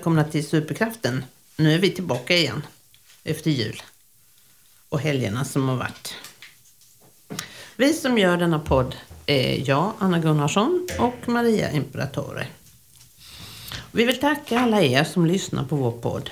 välkomna 0.00 0.24
till 0.24 0.48
Superkraften. 0.48 1.24
Nu 1.56 1.74
är 1.74 1.78
vi 1.78 1.90
tillbaka 1.90 2.36
igen 2.36 2.62
efter 3.24 3.50
jul 3.50 3.82
och 4.88 5.00
helgerna 5.00 5.44
som 5.44 5.68
har 5.68 5.76
varit. 5.76 6.14
Vi 7.76 7.92
som 7.92 8.18
gör 8.18 8.36
denna 8.36 8.58
podd 8.58 8.96
är 9.26 9.68
jag, 9.68 9.92
Anna 9.98 10.18
Gunnarsson 10.18 10.88
och 10.98 11.28
Maria 11.28 11.72
Imperatore. 11.72 12.46
Vi 13.92 14.04
vill 14.04 14.20
tacka 14.20 14.60
alla 14.60 14.82
er 14.82 15.04
som 15.04 15.26
lyssnar 15.26 15.64
på 15.64 15.76
vår 15.76 15.92
podd. 15.92 16.30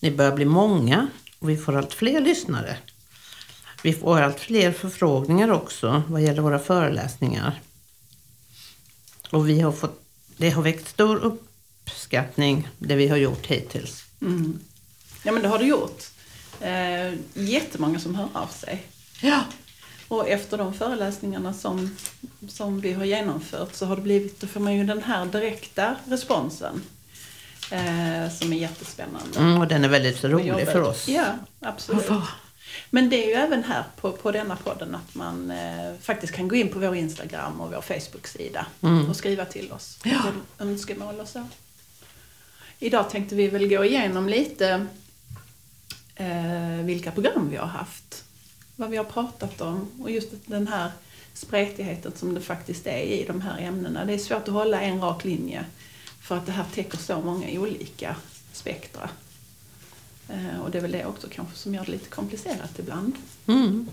Ni 0.00 0.10
börjar 0.10 0.32
bli 0.32 0.44
många 0.44 1.08
och 1.38 1.50
vi 1.50 1.56
får 1.56 1.76
allt 1.76 1.94
fler 1.94 2.20
lyssnare. 2.20 2.76
Vi 3.82 3.92
får 3.92 4.20
allt 4.20 4.40
fler 4.40 4.72
förfrågningar 4.72 5.50
också 5.50 6.02
vad 6.08 6.22
gäller 6.22 6.42
våra 6.42 6.58
föreläsningar. 6.58 7.60
Och 9.30 9.48
vi 9.48 9.60
har 9.60 9.72
fått, 9.72 10.00
det 10.36 10.50
har 10.50 10.62
väckt 10.62 10.88
stor 10.88 11.24
uppskattning 11.90 12.68
det 12.78 12.94
vi 12.96 13.08
har 13.08 13.16
gjort 13.16 13.46
hittills. 13.46 14.04
Mm. 14.20 14.58
Ja 15.22 15.32
men 15.32 15.42
det 15.42 15.48
har 15.48 15.58
det 15.58 15.64
gjort. 15.64 16.04
Eh, 16.60 17.14
jättemånga 17.34 17.98
som 18.00 18.14
hör 18.14 18.28
av 18.32 18.46
sig. 18.46 18.82
Ja. 19.22 19.40
Och 20.08 20.28
efter 20.28 20.58
de 20.58 20.74
föreläsningarna 20.74 21.54
som, 21.54 21.96
som 22.48 22.80
vi 22.80 22.92
har 22.92 23.04
genomfört 23.04 23.74
så 23.74 23.86
har 23.86 23.96
det 23.96 24.02
blivit, 24.02 24.40
då 24.40 24.46
får 24.46 24.60
man 24.60 24.74
ju 24.74 24.84
den 24.84 25.02
här 25.02 25.26
direkta 25.26 25.96
responsen. 26.08 26.82
Eh, 27.70 28.32
som 28.38 28.52
är 28.52 28.56
jättespännande. 28.56 29.38
Mm, 29.38 29.60
och 29.60 29.66
den 29.68 29.84
är 29.84 29.88
väldigt 29.88 30.24
rolig 30.24 30.66
för 30.68 30.82
oss. 30.82 31.08
Ja, 31.08 31.24
absolut. 31.60 32.08
Varför? 32.10 32.28
Men 32.90 33.08
det 33.10 33.24
är 33.24 33.26
ju 33.28 33.32
även 33.34 33.64
här 33.64 33.84
på, 34.00 34.12
på 34.12 34.32
denna 34.32 34.56
podden 34.56 34.94
att 34.94 35.14
man 35.14 35.50
eh, 35.50 35.92
faktiskt 36.02 36.32
kan 36.32 36.48
gå 36.48 36.56
in 36.56 36.68
på 36.68 36.78
vår 36.78 36.94
Instagram 36.96 37.60
och 37.60 37.70
vår 37.72 37.80
Facebook-sida 37.80 38.66
Mm. 38.82 39.10
och 39.10 39.16
skriva 39.16 39.44
till 39.44 39.72
oss 39.72 39.98
Ja. 40.04 40.22
önskemål 40.58 41.20
och 41.20 41.28
så. 41.28 41.48
Idag 42.78 43.10
tänkte 43.10 43.34
vi 43.34 43.48
väl 43.48 43.68
gå 43.68 43.84
igenom 43.84 44.28
lite 44.28 44.86
eh, 46.14 46.84
vilka 46.84 47.10
program 47.10 47.50
vi 47.50 47.56
har 47.56 47.66
haft. 47.66 48.24
Vad 48.76 48.90
vi 48.90 48.96
har 48.96 49.04
pratat 49.04 49.60
om 49.60 49.88
och 50.00 50.10
just 50.10 50.28
den 50.46 50.68
här 50.68 50.90
spretigheten 51.32 52.12
som 52.16 52.34
det 52.34 52.40
faktiskt 52.40 52.86
är 52.86 52.98
i 52.98 53.24
de 53.26 53.40
här 53.40 53.58
ämnena. 53.58 54.04
Det 54.04 54.14
är 54.14 54.18
svårt 54.18 54.48
att 54.48 54.54
hålla 54.54 54.80
en 54.80 55.00
rak 55.00 55.24
linje 55.24 55.64
för 56.20 56.36
att 56.36 56.46
det 56.46 56.52
här 56.52 56.64
täcker 56.74 56.98
så 56.98 57.20
många 57.20 57.60
olika 57.60 58.16
spektra. 58.52 59.10
Eh, 60.28 60.60
och 60.60 60.70
det 60.70 60.78
är 60.78 60.82
väl 60.82 60.92
det 60.92 61.06
också 61.06 61.28
kanske 61.30 61.56
som 61.56 61.74
gör 61.74 61.84
det 61.84 61.92
lite 61.92 62.08
komplicerat 62.08 62.78
ibland. 62.78 63.14
Mm. 63.46 63.88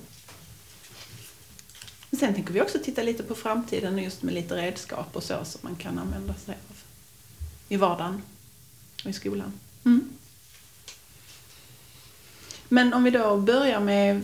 Men 2.10 2.20
sen 2.20 2.34
tänker 2.34 2.54
vi 2.54 2.62
också 2.62 2.80
titta 2.84 3.04
lite 3.04 3.24
på 3.24 3.36
framtiden 3.36 3.98
just 3.98 4.24
med 4.24 4.34
lite 4.34 4.56
redskap 4.56 5.16
och 5.16 5.24
så 5.24 5.46
som 5.46 5.60
man 5.64 5.76
kan 5.76 6.00
använda 6.00 6.34
sig 6.34 6.58
av 6.70 6.78
i 7.70 7.78
vardagen 7.78 8.22
och 9.04 9.10
i 9.10 9.14
skolan. 9.14 9.54
Mm. 9.86 10.10
Men 12.70 12.94
om 12.94 13.04
vi 13.04 13.10
då 13.12 13.38
börjar 13.38 13.80
med 13.80 14.22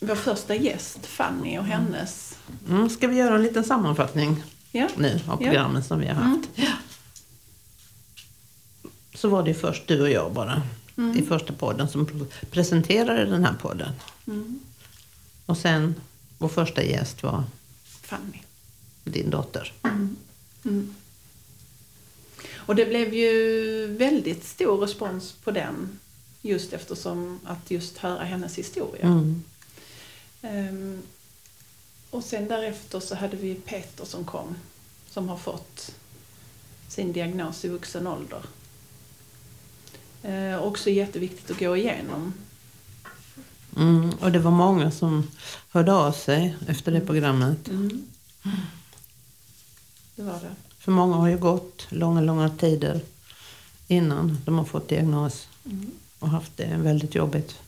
vår 0.00 0.14
första 0.14 0.54
gäst, 0.54 1.06
Fanny 1.06 1.58
och 1.58 1.64
hennes... 1.64 2.38
Mm, 2.68 2.88
ska 2.90 3.08
vi 3.08 3.16
göra 3.16 3.34
en 3.34 3.42
liten 3.42 3.64
sammanfattning 3.64 4.42
Ja, 4.72 4.88
nu 4.96 5.20
av 5.28 5.42
Ja. 5.42 5.46
programmen 5.46 5.84
som 5.84 5.98
vi 6.00 6.06
har 6.06 6.14
haft? 6.14 6.48
Ja. 6.54 6.72
Så 9.14 9.28
var 9.28 9.42
det 9.42 9.54
först 9.54 9.86
du 9.88 10.00
och 10.02 10.10
jag 10.10 10.32
bara 10.32 10.62
i 11.16 11.22
första 11.22 11.52
podden 11.52 11.88
som 11.88 12.06
pre- 12.06 12.26
presenterade 12.50 13.24
den 13.26 13.44
här 13.44 13.54
podden. 13.54 13.92
mm. 14.26 14.60
Och 15.46 15.58
sen 15.58 15.94
vår 16.38 16.48
första 16.48 16.82
gäst 16.82 17.22
var 17.22 17.44
Fanny. 18.02 18.38
din 19.04 19.30
dotter. 19.30 19.72
Mm. 19.82 20.94
Och 22.68 22.74
det 22.74 22.86
blev 22.86 23.14
ju 23.14 23.86
väldigt 23.86 24.44
stor 24.44 24.78
respons 24.78 25.32
på 25.32 25.50
den 25.50 25.98
just 26.42 26.72
eftersom 26.72 27.40
att 27.44 27.70
just 27.70 27.98
höra 27.98 28.24
hennes 28.24 28.58
historia. 28.58 29.06
Mm. 29.06 29.44
Ehm, 30.42 31.02
och 32.10 32.24
sen 32.24 32.48
därefter 32.48 33.00
så 33.00 33.14
hade 33.14 33.36
vi 33.36 33.54
Peter 33.54 34.04
som 34.04 34.24
kom, 34.24 34.56
som 35.10 35.28
har 35.28 35.36
fått 35.36 35.94
sin 36.88 37.12
diagnos 37.12 37.64
i 37.64 37.68
vuxen 37.68 38.06
ålder. 38.06 38.42
Ehm, 40.22 40.60
också 40.60 40.90
jätteviktigt 40.90 41.50
att 41.50 41.58
gå 41.58 41.76
igenom. 41.76 42.34
Mm. 43.76 44.10
Och 44.10 44.32
det 44.32 44.38
var 44.38 44.50
många 44.50 44.90
som 44.90 45.30
hörde 45.70 45.92
av 45.92 46.12
sig 46.12 46.56
efter 46.66 46.92
det 46.92 47.00
programmet. 47.00 47.68
Mm. 47.68 48.06
Det 50.16 50.22
var 50.22 50.40
det. 50.40 50.67
För 50.88 50.92
många 50.92 51.16
har 51.16 51.28
ju 51.28 51.38
gått 51.38 51.86
långa, 51.88 52.20
långa 52.20 52.48
tider 52.48 53.00
innan 53.88 54.38
de 54.44 54.58
har 54.58 54.64
fått 54.64 54.88
diagnos 54.88 55.48
Mm. 55.64 55.90
och 56.18 56.28
haft 56.28 56.56
det 56.56 56.76
väldigt 56.76 57.14
jobbigt. 57.14 57.58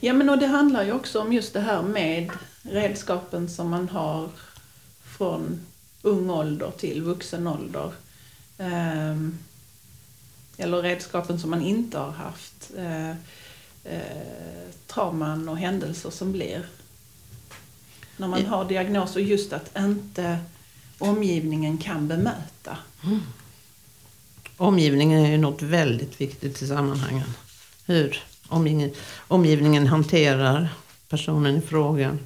Ja 0.00 0.12
men 0.12 0.30
och 0.30 0.38
det 0.38 0.46
handlar 0.46 0.84
ju 0.84 0.92
också 0.92 1.20
om 1.20 1.32
just 1.32 1.52
det 1.52 1.60
här 1.60 1.82
med 1.82 2.30
redskapen 2.62 3.48
som 3.48 3.70
man 3.70 3.88
har 3.88 4.28
från 5.04 5.60
ung 6.02 6.30
ålder 6.30 6.70
till 6.78 7.02
vuxen 7.02 7.46
ålder. 7.46 7.92
Ehm, 8.58 9.38
eller 10.56 10.82
redskapen 10.82 11.40
som 11.40 11.50
man 11.50 11.62
inte 11.62 11.98
har 11.98 12.10
haft. 12.10 12.70
Eh, 12.76 13.10
eh, 13.84 14.66
trauman 14.86 15.48
och 15.48 15.58
händelser 15.58 16.10
som 16.10 16.32
blir. 16.32 16.66
När 18.16 18.28
man 18.28 18.46
har 18.46 18.64
diagnos 18.64 19.16
och 19.16 19.22
just 19.22 19.52
att 19.52 19.78
inte 19.78 20.38
omgivningen 20.98 21.78
kan 21.78 22.08
bemöta. 22.08 22.76
Omgivningen 24.56 25.24
är 25.24 25.30
ju 25.30 25.38
något 25.38 25.62
väldigt 25.62 26.20
viktigt 26.20 26.62
i 26.62 26.66
sammanhangen. 26.66 27.26
Hur 27.86 28.22
omgivningen, 28.48 28.94
omgivningen 29.28 29.86
hanterar 29.86 30.68
personen 31.08 31.56
i 31.56 31.60
fråga. 31.60 32.18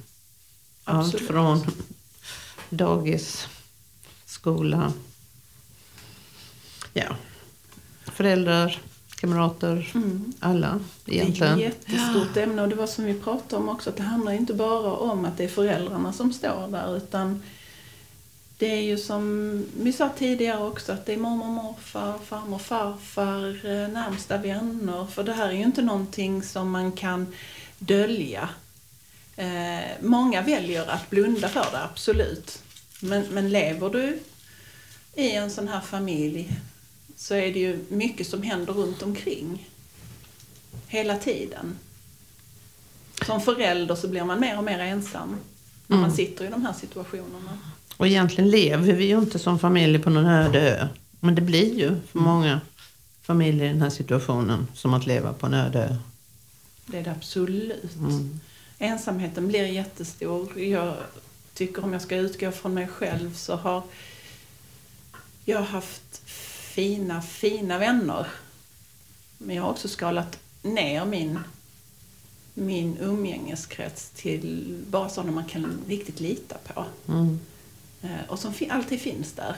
Allt 0.83 1.19
från 1.19 1.61
dagis, 2.69 3.47
skola, 4.25 4.93
ja, 6.93 7.15
föräldrar, 8.05 8.81
kamrater, 9.15 9.91
Mm. 9.95 10.33
alla 10.39 10.79
Det 11.05 11.11
är 11.11 11.15
egentligen. 11.23 11.53
ett 11.53 11.59
jättestort 11.59 12.37
ämne 12.37 12.61
och 12.61 12.69
det 12.69 12.75
var 12.75 12.87
som 12.87 13.05
vi 13.05 13.13
pratade 13.13 13.55
om 13.63 13.69
också 13.69 13.89
att 13.89 13.97
det 13.97 14.03
handlar 14.03 14.31
inte 14.31 14.53
bara 14.53 14.91
om 14.93 15.25
att 15.25 15.37
det 15.37 15.43
är 15.43 15.47
föräldrarna 15.47 16.13
som 16.13 16.33
står 16.33 16.67
där 16.71 16.97
utan 16.97 17.43
det 18.59 18.65
är 18.77 18.81
ju 18.81 18.97
som 18.97 19.65
vi 19.77 19.93
sa 19.93 20.09
tidigare 20.17 20.63
också 20.63 20.91
att 20.91 21.05
det 21.05 21.13
är 21.13 21.17
mormor, 21.17 21.47
morfar, 21.47 22.19
farmor, 22.25 22.59
farfar, 22.59 23.65
eh, 23.65 23.87
närmsta 23.87 24.37
vänner. 24.37 25.05
För 25.05 25.23
det 25.23 25.33
här 25.33 25.47
är 25.47 25.53
ju 25.53 25.63
inte 25.63 25.81
någonting 25.81 26.43
som 26.43 26.71
man 26.71 26.91
kan 26.91 27.33
dölja. 27.79 28.49
Eh, 29.35 29.79
många 30.01 30.41
väljer 30.41 30.87
att 30.89 31.09
blunda 31.09 31.49
för 31.49 31.71
det, 31.71 31.83
absolut. 31.83 32.61
Men, 33.01 33.27
men 33.31 33.49
lever 33.49 33.89
du 33.89 34.19
i 35.15 35.31
en 35.31 35.51
sån 35.51 35.67
här 35.67 35.81
familj 35.81 36.59
så 37.15 37.35
är 37.35 37.53
det 37.53 37.59
ju 37.59 37.85
mycket 37.89 38.27
som 38.27 38.41
händer 38.43 38.73
runt 38.73 39.01
omkring 39.01 39.69
hela 40.87 41.17
tiden. 41.17 41.77
Som 43.25 43.41
förälder 43.41 43.95
så 43.95 44.07
blir 44.07 44.23
man 44.23 44.39
mer 44.39 44.57
och 44.57 44.63
mer 44.63 44.79
ensam 44.79 45.37
när 45.87 45.97
man 45.97 46.05
Mm. 46.05 46.15
sitter 46.17 46.45
i 46.45 46.47
de 46.47 46.65
här 46.65 46.73
situationerna. 46.73 47.57
Och 47.99 48.07
egentligen 48.07 48.49
lever 48.49 48.93
vi 48.93 49.05
ju 49.05 49.17
inte 49.17 49.39
som 49.39 49.59
familj 49.59 49.99
på 49.99 50.09
någon 50.09 50.25
öde 50.25 50.59
ö. 50.59 50.87
Men 51.19 51.35
det 51.35 51.41
blir 51.41 51.79
ju 51.79 51.95
för 52.11 52.19
många 52.19 52.61
familjer 53.21 53.65
i 53.65 53.69
den 53.69 53.81
här 53.81 53.89
situationen 53.89 54.67
som 54.73 54.93
att 54.93 55.05
leva 55.05 55.33
på 55.33 55.45
en 55.45 55.53
öde 55.53 55.79
ö. 55.79 55.95
Det 56.85 56.97
är 56.97 57.03
det 57.03 57.11
absolut. 57.11 57.95
Mm. 57.95 58.39
Ensamheten 58.77 59.47
blir 59.47 59.65
jättestor. 59.65 60.59
Jag 60.59 60.95
tycker 61.53 61.83
om 61.83 61.93
jag 61.93 62.01
ska 62.01 62.15
utgå 62.15 62.51
från 62.51 62.73
mig 62.73 62.87
själv 62.87 63.35
så 63.35 63.55
har 63.55 63.83
jag 65.45 65.61
haft 65.61 66.21
fina, 66.73 67.21
fina 67.21 67.77
vänner. 67.77 68.27
Men 69.37 69.55
jag 69.55 69.63
har 69.63 69.69
också 69.69 69.87
skalat 69.87 70.39
ner 70.61 71.05
min, 71.05 71.39
min 72.53 72.97
umgängeskrets 72.97 74.09
till 74.09 74.77
bara 74.87 75.09
sådana 75.09 75.31
man 75.31 75.45
kan 75.45 75.79
riktigt 75.87 76.19
lita 76.19 76.57
på. 76.73 76.85
Mm. 77.07 77.39
Eh, 78.01 78.09
Och 78.27 78.39
som 78.39 78.53
alltid 78.69 79.01
finns 79.01 79.33
där. 79.33 79.55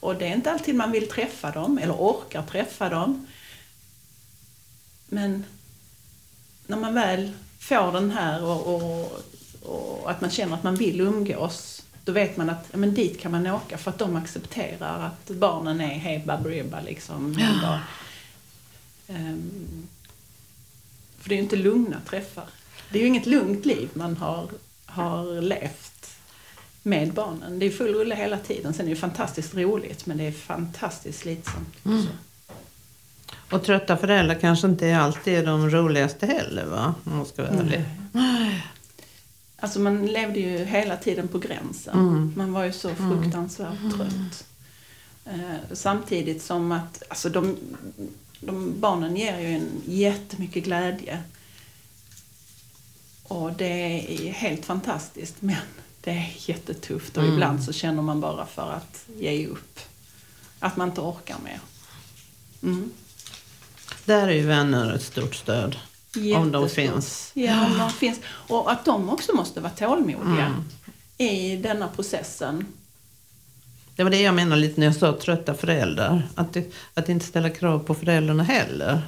Och 0.00 0.16
det 0.16 0.26
är 0.26 0.34
inte 0.34 0.52
alltid 0.52 0.74
man 0.74 0.92
vill 0.92 1.08
träffa 1.08 1.50
dem 1.50 1.78
eller 1.78 1.94
orkar 1.94 2.42
träffa 2.42 2.88
dem. 2.88 3.26
Men 5.06 5.44
när 6.66 6.76
man 6.76 6.94
väl 6.94 7.32
får 7.58 7.92
den 7.92 8.10
här 8.10 8.44
och, 8.44 8.74
och, 8.74 9.22
och 9.62 10.10
att 10.10 10.20
man 10.20 10.30
känner 10.30 10.54
att 10.54 10.62
man 10.62 10.76
vill 10.76 11.00
umgås 11.00 11.82
då 12.04 12.12
vet 12.12 12.36
man 12.36 12.50
att 12.50 12.66
ja, 12.70 12.76
men 12.78 12.94
dit 12.94 13.20
kan 13.20 13.32
man 13.32 13.46
åka 13.46 13.78
för 13.78 13.90
att 13.90 13.98
de 13.98 14.16
accepterar 14.16 15.06
att 15.06 15.30
barnen 15.30 15.80
är 15.80 15.98
hej 15.98 16.22
baberiba 16.26 16.80
liksom. 16.80 17.36
Ja. 17.62 17.80
Ehm, 19.08 19.88
för 21.18 21.28
det 21.28 21.34
är 21.34 21.36
ju 21.36 21.42
inte 21.42 21.56
lugna 21.56 22.00
träffar. 22.00 22.48
Det 22.90 22.98
är 22.98 23.02
ju 23.02 23.08
inget 23.08 23.26
lugnt 23.26 23.64
liv 23.66 23.90
man 23.92 24.16
har, 24.16 24.48
har 24.86 25.40
levt 25.40 26.01
med 26.82 27.12
barnen. 27.12 27.58
Det 27.58 27.66
är 27.66 27.70
full 27.70 27.94
rulle 27.94 28.14
hela 28.14 28.38
tiden. 28.38 28.74
Sen 28.74 28.86
är 28.86 28.90
det 28.90 28.96
fantastiskt 28.96 29.54
roligt 29.54 30.06
men 30.06 30.16
det 30.16 30.24
är 30.24 30.32
fantastiskt 30.32 31.18
slitsamt. 31.18 31.84
Mm. 31.84 32.06
Och 33.50 33.64
trötta 33.64 33.96
föräldrar 33.96 34.34
kanske 34.34 34.66
inte 34.66 34.96
alltid 34.96 35.34
är 35.34 35.46
de 35.46 35.70
roligaste 35.70 36.26
heller 36.26 36.66
va? 36.66 36.94
Om 37.04 37.16
man 37.16 37.26
ska 37.26 37.42
vara 37.42 37.52
ärlig. 37.52 37.84
Alltså 39.56 39.80
man 39.80 40.06
levde 40.06 40.40
ju 40.40 40.64
hela 40.64 40.96
tiden 40.96 41.28
på 41.28 41.38
gränsen. 41.38 41.94
Mm. 41.94 42.32
Man 42.36 42.52
var 42.52 42.64
ju 42.64 42.72
så 42.72 42.94
fruktansvärt 42.94 43.96
trött. 43.96 44.44
Eh, 45.24 45.56
samtidigt 45.72 46.42
som 46.42 46.72
att 46.72 47.02
alltså 47.08 47.28
de, 47.28 47.56
de 48.40 48.80
barnen 48.80 49.16
ger 49.16 49.38
ju 49.38 49.46
en 49.46 49.82
jättemycket 49.86 50.64
glädje. 50.64 51.22
Och 53.22 53.52
det 53.52 53.64
är 54.26 54.32
helt 54.32 54.64
fantastiskt 54.64 55.36
men 55.40 55.56
det 56.04 56.10
är 56.10 56.32
jättetufft 56.36 57.16
och 57.16 57.22
Mm. 57.22 57.34
ibland 57.34 57.64
så 57.64 57.72
känner 57.72 58.02
man 58.02 58.20
bara 58.20 58.46
för 58.46 58.70
att 58.72 59.04
ge 59.18 59.46
upp. 59.46 59.78
Att 60.58 60.76
man 60.76 60.88
inte 60.88 61.00
orkar 61.00 61.36
mer. 61.44 61.60
Mm. 62.62 62.90
Där 64.04 64.28
är 64.28 64.32
ju 64.32 64.46
vänner 64.46 64.92
ett 64.94 65.02
stort 65.02 65.34
stöd. 65.34 65.76
Om 66.16 66.22
de 66.22 66.28
Jättestort. 66.28 66.70
finns. 66.70 67.30
Ja, 67.34 67.66
om 67.66 67.78
de 67.78 67.90
finns. 67.90 68.20
Och 68.26 68.72
att 68.72 68.84
de 68.84 69.10
också 69.10 69.32
måste 69.34 69.60
vara 69.60 69.72
tålmodiga 69.72 70.46
Mm. 70.46 70.64
i 71.18 71.56
denna 71.56 71.88
processen. 71.88 72.66
Det 73.96 74.02
var 74.04 74.10
det 74.10 74.20
jag 74.20 74.34
menade 74.34 74.60
lite 74.60 74.80
när 74.80 74.86
jag 74.86 74.96
sa 74.96 75.18
trötta 75.22 75.54
föräldrar. 75.54 76.28
Att, 76.34 76.52
det, 76.52 76.72
att 76.94 77.08
inte 77.08 77.26
ställa 77.26 77.50
krav 77.50 77.78
på 77.78 77.94
föräldrarna 77.94 78.42
heller. 78.42 79.02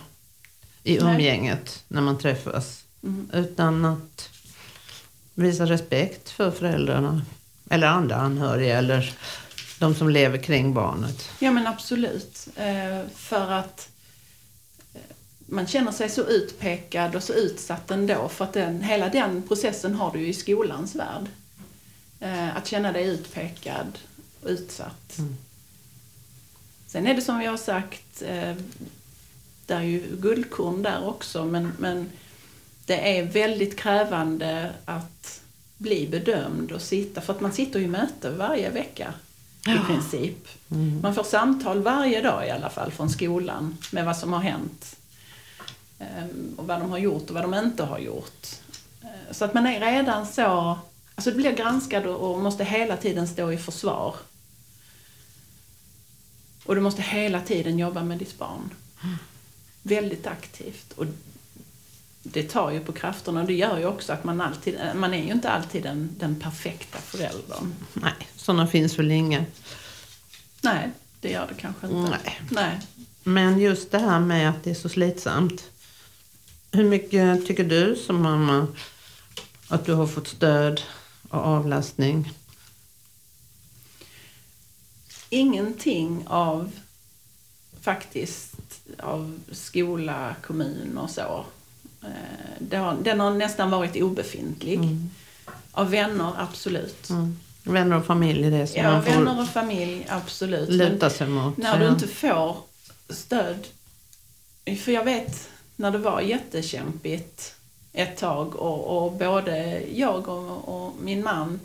I 0.82 0.98
Nej. 0.98 1.14
umgänget 1.14 1.84
när 1.88 2.00
man 2.00 2.18
träffas. 2.18 2.84
Mm. 3.02 3.30
Utan 3.32 3.84
att 3.84 4.30
visa 5.34 5.66
respekt 5.66 6.30
för 6.30 6.50
föräldrarna. 6.50 7.22
Eller 7.70 7.86
andra 7.86 8.16
anhöriga 8.16 8.78
eller 8.78 9.14
de 9.78 9.94
som 9.94 10.08
lever 10.08 10.38
kring 10.38 10.74
barnet. 10.74 11.28
Ja 11.38 11.50
men 11.50 11.66
absolut. 11.66 12.48
Eh, 12.56 13.08
för 13.14 13.50
att 13.50 13.88
eh, 14.94 15.00
man 15.46 15.66
känner 15.66 15.92
sig 15.92 16.08
så 16.08 16.22
utpekad 16.22 17.16
och 17.16 17.22
så 17.22 17.32
utsatt 17.32 17.90
ändå. 17.90 18.28
För 18.28 18.44
att 18.44 18.52
den, 18.52 18.82
hela 18.82 19.08
den 19.08 19.42
processen 19.42 19.94
har 19.94 20.12
du 20.12 20.20
ju 20.20 20.26
i 20.26 20.34
skolans 20.34 20.94
värld. 20.94 21.26
Eh, 22.20 22.56
att 22.56 22.66
känna 22.66 22.92
dig 22.92 23.06
utpekad 23.06 23.98
och 24.42 24.48
utsatt. 24.48 25.18
Mm. 25.18 25.36
Sen 26.86 27.06
är 27.06 27.14
det 27.14 27.22
som 27.22 27.38
vi 27.38 27.46
har 27.46 27.56
sagt, 27.56 28.22
det 29.66 29.74
är 29.74 29.82
ju 29.82 30.16
guldkorn 30.16 30.82
där 30.82 31.08
också. 31.08 31.44
Men, 31.44 31.72
men 31.78 32.10
det 32.86 33.18
är 33.18 33.22
väldigt 33.22 33.76
krävande 33.78 34.72
att 34.84 35.40
bli 35.78 36.08
bedömd 36.08 36.72
och 36.72 36.82
sitta. 36.82 37.20
För 37.20 37.32
att 37.32 37.40
man 37.40 37.52
sitter 37.52 37.80
i 37.80 37.86
möte 37.86 38.30
varje 38.30 38.70
vecka 38.70 39.14
i 39.66 39.86
princip. 39.86 40.48
Mm. 40.70 41.00
Man 41.02 41.14
får 41.14 41.24
samtal 41.24 41.82
varje 41.82 42.20
dag 42.20 42.46
i 42.46 42.50
alla 42.50 42.70
fall 42.70 42.92
från 42.92 43.10
skolan 43.10 43.76
med 43.92 44.04
vad 44.04 44.16
som 44.16 44.32
har 44.32 44.40
hänt. 44.40 44.96
Ehm, 45.98 46.54
Och 46.56 46.66
vad 46.66 46.80
de 46.80 46.90
har 46.90 46.98
gjort 46.98 47.28
och 47.28 47.34
vad 47.34 47.44
de 47.44 47.54
inte 47.54 47.82
har 47.84 47.98
gjort. 47.98 48.46
Eh, 49.02 49.08
Så 49.32 49.44
att 49.44 49.54
man 49.54 49.66
är 49.66 49.80
redan 49.80 50.26
så... 50.26 50.78
Alltså 51.14 51.32
blir 51.34 51.52
granskad 51.52 52.06
och 52.06 52.38
måste 52.42 52.64
hela 52.64 52.96
tiden 52.96 53.28
stå 53.28 53.52
i 53.52 53.58
försvar. 53.58 54.14
Och 56.64 56.74
du 56.74 56.80
måste 56.80 57.02
hela 57.02 57.40
tiden 57.40 57.78
jobba 57.78 58.02
med 58.04 58.18
ditt 58.18 58.38
barn. 58.38 58.70
Väldigt 59.82 60.26
aktivt. 60.26 60.92
Och 60.92 61.06
det 62.26 62.42
tar 62.42 62.70
ju 62.70 62.80
på 62.80 62.92
krafterna 62.92 63.40
och 63.40 63.46
det 63.46 63.54
gör 63.54 63.78
ju 63.78 63.86
också 63.86 64.12
att 64.12 64.24
man 64.24 64.40
alltid... 64.40 64.78
Man 64.94 65.14
är 65.14 65.24
ju 65.24 65.32
inte 65.32 65.50
alltid 65.50 65.82
den, 65.82 66.10
den 66.18 66.40
perfekta 66.40 66.98
föräldern. 66.98 67.74
Nej, 67.92 68.28
sådana 68.36 68.66
finns 68.66 68.98
väl 68.98 69.10
inga. 69.10 69.44
Nej, 70.60 70.90
det 71.20 71.30
gör 71.30 71.46
det 71.48 71.54
kanske 71.54 71.86
inte. 71.86 72.10
Nej. 72.10 72.40
Nej. 72.50 72.80
Men 73.22 73.58
just 73.58 73.90
det 73.90 73.98
här 73.98 74.20
med 74.20 74.50
att 74.50 74.64
det 74.64 74.70
är 74.70 74.74
så 74.74 74.88
slitsamt. 74.88 75.70
Hur 76.72 76.84
mycket 76.84 77.46
tycker 77.46 77.64
du 77.64 77.96
som 77.96 78.22
mamma 78.22 78.66
att 79.68 79.86
du 79.86 79.94
har 79.94 80.06
fått 80.06 80.28
stöd 80.28 80.80
och 81.28 81.40
avlastning? 81.40 82.32
ingenting 85.34 86.24
av 86.26 86.70
faktiskt 87.80 88.54
av 88.98 89.40
skola, 89.52 90.36
kommun 90.42 90.98
och 90.98 91.10
så. 91.10 91.44
Eh, 92.70 92.80
har, 92.80 92.94
den 93.02 93.20
har 93.20 93.30
nästan 93.30 93.70
varit 93.70 94.02
obefintlig. 94.02 94.80
Av 95.72 95.90
vänner, 95.90 96.32
absolut. 96.38 97.10
Mm. 97.10 97.38
Vänner 97.62 97.96
och 97.96 98.06
familj 98.06 98.46
är 98.46 98.50
det 98.50 98.66
som 98.66 98.82
Ja, 98.82 98.92
man 98.92 99.02
får 99.04 99.10
vänner 99.10 99.40
och 99.42 99.48
familj, 99.48 100.06
absolut. 100.08 100.68
Luta 100.70 101.10
sig 101.10 101.26
mot. 101.28 101.56
när 101.56 101.78
du 101.78 101.84
Ja. 101.84 101.90
inte 101.90 102.08
får 102.08 102.56
stöd. 103.08 103.66
För 104.84 104.92
jag 104.92 105.04
vet 105.04 105.48
när 105.76 105.90
det 105.90 105.98
var 105.98 106.20
jättekämpigt 106.20 107.54
ett 107.92 108.16
tag 108.16 108.56
och, 108.56 109.04
och 109.04 109.12
både 109.12 109.82
jag 109.94 110.28
och, 110.28 110.68
och 110.84 110.94
min 111.02 111.22
man 111.24 111.60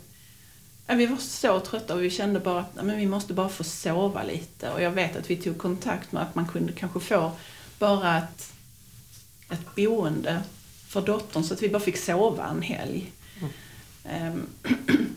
vi 0.96 1.06
var 1.06 1.16
så 1.16 1.60
trötta 1.60 1.94
och 1.94 2.02
vi 2.02 2.10
kände 2.10 2.40
bara 2.40 2.60
att 2.60 2.74
men 2.84 2.96
vi 2.98 3.06
måste 3.06 3.32
bara 3.32 3.48
få 3.48 3.64
sova 3.64 4.22
lite. 4.22 4.70
Och 4.70 4.82
jag 4.82 4.90
vet 4.90 5.16
att 5.16 5.30
vi 5.30 5.36
tog 5.36 5.58
kontakt 5.58 6.12
med 6.12 6.22
att 6.22 6.34
man 6.34 6.48
kunde 6.48 6.72
kanske 6.72 7.00
få 7.00 7.32
bara 7.78 8.18
ett, 8.18 8.52
ett 9.50 9.74
boende 9.74 10.42
för 10.88 11.00
dottern 11.00 11.44
så 11.44 11.54
att 11.54 11.62
vi 11.62 11.68
bara 11.68 11.82
fick 11.82 11.96
sova 11.96 12.48
en 12.48 12.62
helg. 12.62 13.12
Ehm, 14.04 14.46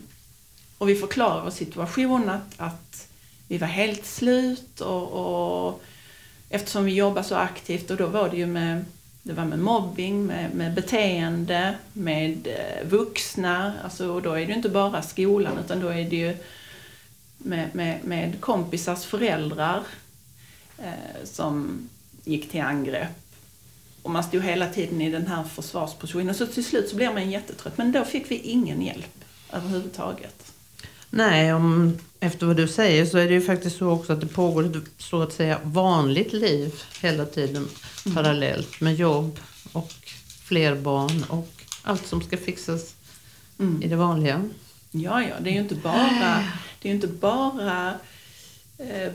och 0.78 0.88
vi 0.88 0.94
förklarade 0.94 1.42
vår 1.42 1.50
situation 1.50 2.28
att, 2.28 2.54
att 2.56 3.08
vi 3.48 3.58
var 3.58 3.68
helt 3.68 4.06
slut 4.06 4.80
och, 4.80 5.12
och 5.12 5.82
eftersom 6.48 6.84
vi 6.84 6.94
jobbar 6.94 7.22
så 7.22 7.34
aktivt 7.34 7.90
och 7.90 7.96
då 7.96 8.06
var 8.06 8.28
det 8.28 8.36
ju 8.36 8.46
med 8.46 8.84
det 9.26 9.32
var 9.32 9.44
med 9.44 9.58
mobbing, 9.58 10.26
med, 10.26 10.54
med 10.54 10.74
beteende, 10.74 11.74
med 11.92 12.46
eh, 12.46 12.88
vuxna. 12.88 13.72
Alltså, 13.84 14.08
och 14.08 14.22
då 14.22 14.32
är 14.32 14.40
det 14.40 14.46
ju 14.46 14.54
inte 14.54 14.68
bara 14.68 15.02
skolan 15.02 15.58
utan 15.64 15.80
då 15.80 15.88
är 15.88 16.04
det 16.04 16.16
ju 16.16 16.36
med, 17.38 17.74
med, 17.74 18.04
med 18.04 18.40
kompisars 18.40 19.04
föräldrar 19.04 19.82
eh, 20.78 21.24
som 21.24 21.88
gick 22.24 22.50
till 22.50 22.60
angrepp. 22.60 23.23
Och 24.04 24.10
man 24.10 24.24
stod 24.24 24.42
hela 24.42 24.68
tiden 24.68 25.00
i 25.00 25.10
den 25.10 25.26
här 25.26 25.44
försvarspositionen. 25.44 26.34
Så 26.34 26.46
till 26.46 26.64
slut 26.64 26.88
så 26.88 26.96
blev 26.96 27.14
man 27.14 27.30
jättetrött. 27.30 27.78
Men 27.78 27.92
då 27.92 28.04
fick 28.04 28.30
vi 28.30 28.36
ingen 28.36 28.82
hjälp 28.82 29.24
överhuvudtaget. 29.52 30.52
Nej, 31.10 31.54
om, 31.54 31.98
efter 32.20 32.46
vad 32.46 32.56
du 32.56 32.68
säger 32.68 33.06
så 33.06 33.18
är 33.18 33.26
det 33.28 33.34
ju 33.34 33.40
faktiskt 33.40 33.76
så 33.76 33.90
också 33.90 34.12
att 34.12 34.20
det 34.20 34.26
pågår 34.26 34.64
ett 34.76 34.84
så 34.98 35.22
att 35.22 35.32
säga 35.32 35.60
vanligt 35.62 36.32
liv 36.32 36.74
hela 37.02 37.24
tiden 37.24 37.68
parallellt 38.14 38.80
med 38.80 38.94
jobb 38.94 39.40
och 39.72 39.92
fler 40.44 40.74
barn 40.74 41.24
och 41.28 41.48
allt 41.82 42.06
som 42.06 42.22
ska 42.22 42.36
fixas 42.36 42.94
Mm. 43.58 43.82
i 43.82 43.88
det 43.88 43.96
vanliga. 43.96 44.48
Ja, 44.90 45.22
ja, 45.22 45.34
det 45.40 45.50
är 45.50 45.54
ju 45.54 45.60
inte 45.60 45.74
bara, 45.74 46.44
det 46.82 46.88
är 46.88 46.92
inte 46.92 47.06
bara 47.06 47.94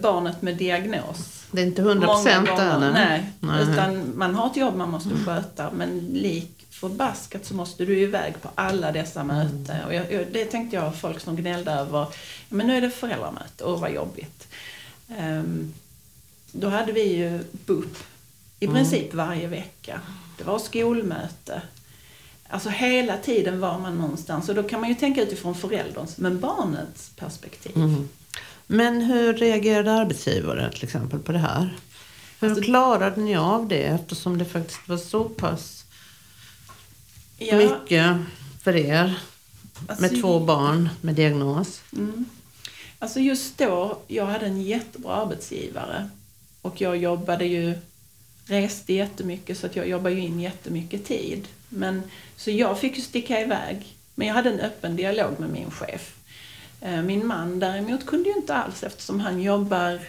barnet 0.02 0.42
med 0.42 0.58
diagnos. 0.58 1.46
Det 1.52 1.62
är 1.62 1.66
inte 1.66 1.82
hundra 1.82 2.08
procent 2.08 2.50
Många 2.50 2.80
där. 2.80 2.92
nej. 2.92 3.30
nej. 3.40 3.64
Utan 3.64 4.18
man 4.18 4.36
har 4.36 4.48
ett 4.48 4.58
jobb 4.58 4.76
man 4.76 4.90
måste 4.90 5.10
sköta 5.26 5.72
men 5.72 6.00
lik 6.00 6.68
förbaskat 6.70 7.46
så 7.46 7.54
måste 7.54 7.86
du 7.86 8.00
iväg 8.00 8.42
på 8.42 8.50
alla 8.56 8.92
dessa 8.92 9.24
möten. 9.24 9.86
Och 9.86 9.94
jag, 9.94 10.12
jag, 10.12 10.26
det 10.32 10.46
tänkte 10.46 10.76
jag 10.76 10.96
folk 10.96 11.20
som 11.20 11.36
gnällde 11.36 11.72
över. 11.72 12.08
Men 12.50 12.68
nu 12.68 12.78
är 12.78 12.82
det 12.82 12.90
föräldramöte, 12.90 13.64
och 13.64 13.80
vad 13.80 13.94
jobbigt. 13.94 14.48
Ehm, 15.18 15.74
då 16.52 16.70
hade 16.70 16.92
vi 16.92 17.16
ju 17.16 17.40
BUP 17.52 17.98
i 18.60 18.68
princip 18.68 19.14
varje 19.14 19.48
vecka. 19.48 20.02
Det 20.38 20.44
var 20.44 20.60
skolmöte. 20.60 21.62
Alltså 22.48 22.70
hela 22.70 23.18
tiden 23.18 23.60
var 23.60 23.80
man 23.80 23.98
någonstans. 23.98 24.50
Och 24.50 24.56
då 24.56 24.64
kan 24.64 24.80
man 24.80 24.90
ju 24.90 24.96
tänka 24.96 25.22
utifrån 25.22 25.56
förälderns, 25.56 26.18
men 26.18 26.40
barnets 26.40 27.12
perspektiv. 27.16 27.76
Mm. 27.76 28.10
Men 28.72 29.02
hur 29.02 29.34
reagerade 29.34 29.92
arbetsgivare 29.94 30.72
till 30.72 30.84
exempel 30.84 31.20
på 31.20 31.32
det 31.32 31.40
här? 31.40 31.78
Hur 32.40 32.50
Alltså- 32.50 32.64
klarade 32.64 33.22
ni 33.22 33.36
av 33.36 33.68
det 33.68 33.84
eftersom 33.84 34.38
det 34.38 34.46
faktiskt 34.46 34.88
var 34.88 34.98
så 34.98 35.24
pass 35.24 35.86
Ja, 37.38 37.58
mycket 37.58 38.18
för 38.64 38.76
er 38.76 39.20
alltså- 39.88 40.02
med 40.02 40.22
två 40.22 40.40
barn 40.40 40.90
med 41.02 41.16
diagnos? 41.16 41.82
Mm. 41.98 42.26
Alltså 43.00 43.20
just 43.20 43.58
då, 43.58 44.00
jag 44.08 44.26
hade 44.26 44.46
en 44.46 44.62
jättebra 44.62 45.14
arbetsgivare. 45.16 46.10
Och 46.62 46.82
jag 46.82 46.98
jobbade 46.98 47.46
ju, 47.46 47.74
reste 48.46 48.94
jättemycket 48.94 49.58
så 49.58 49.66
att 49.66 49.76
jag 49.76 49.90
jobbade 49.90 50.16
ju 50.16 50.22
in 50.22 50.40
jättemycket 50.40 51.06
tid. 51.06 51.48
Men, 51.70 52.04
så 52.36 52.52
jag 52.52 52.80
fick 52.80 52.96
ju 52.96 53.02
sticka 53.02 53.42
iväg. 53.42 53.96
Men 54.16 54.28
jag 54.28 54.36
hade 54.36 54.50
en 54.50 54.60
öppen 54.60 54.96
dialog 54.96 55.40
med 55.40 55.50
min 55.50 55.72
chef. 55.72 56.16
Eh, 56.82 57.02
min 57.02 57.28
man 57.28 57.60
däremot 57.60 58.06
kunde 58.06 58.30
ju 58.30 58.36
inte 58.36 58.56
alls 58.56 58.84
eftersom 58.84 59.20
han 59.20 59.42
jobbar 59.42 60.00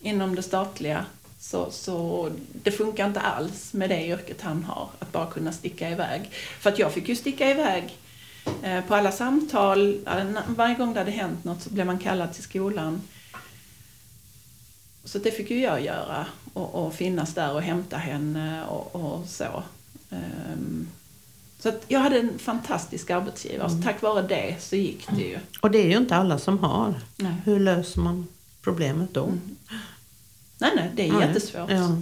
inom 0.00 0.34
det 0.34 0.42
statliga. 0.42 1.04
Så, 1.38 1.70
så 1.70 2.30
det 2.52 2.70
funkar 2.70 3.06
inte 3.06 3.20
alls 3.20 3.72
med 3.72 3.90
det 3.90 4.06
yrket 4.06 4.40
han 4.40 4.64
har, 4.64 4.88
att 4.98 5.12
bara 5.12 5.30
kunna 5.30 5.52
sticka 5.52 5.90
iväg. 5.90 6.30
För 6.60 6.70
att 6.70 6.78
jag 6.78 6.92
fick 6.92 7.08
ju 7.08 7.16
sticka 7.16 7.50
iväg 7.50 7.98
eh, 8.62 8.84
På 8.84 8.94
alla 8.94 9.12
samtal, 9.12 10.00
varje 10.46 10.74
gång 10.74 10.94
det 10.94 11.00
hade 11.00 11.10
hänt 11.10 11.44
något 11.44 11.62
så 11.62 11.70
blev 11.70 11.86
man 11.86 11.98
kallad 11.98 12.34
till 12.34 12.42
skolan. 12.42 13.02
Så 15.04 15.18
det 15.18 15.30
fick 15.30 15.50
ju 15.50 15.60
jag 15.60 15.80
göra 15.80 16.26
och, 16.52 16.86
och 16.86 16.94
finnas 16.94 17.34
där 17.34 17.52
och 17.52 17.62
hämta 17.62 17.96
henne 17.96 18.64
och, 18.64 18.94
och 18.94 19.26
så. 19.26 19.62
Ehm, 20.10 20.88
så 21.58 21.72
jag 21.88 22.00
hade 22.00 22.18
en 22.18 22.38
fantastisk 22.38 23.10
arbetsgivare. 23.10 23.70
Så 23.70 23.82
tack 23.82 24.02
vare 24.02 24.22
det 24.22 24.56
så 24.60 24.76
gick 24.76 25.08
det 25.10 25.22
ju. 25.22 25.38
Och 25.60 25.70
det 25.70 25.78
är 25.78 25.86
ju 25.86 25.96
inte 25.96 26.16
alla 26.16 26.38
som 26.38 26.58
har. 26.58 26.94
Nej. 27.16 27.34
Hur 27.44 27.60
löser 27.60 28.00
man 28.00 28.26
problemet 28.62 29.14
då? 29.14 29.32
Nej, 30.58 30.72
nej, 30.76 30.90
det 30.94 31.08
är 31.08 31.12
Nej. 31.12 31.28
jättesvårt. 31.28 31.70
Ja. 31.70 31.96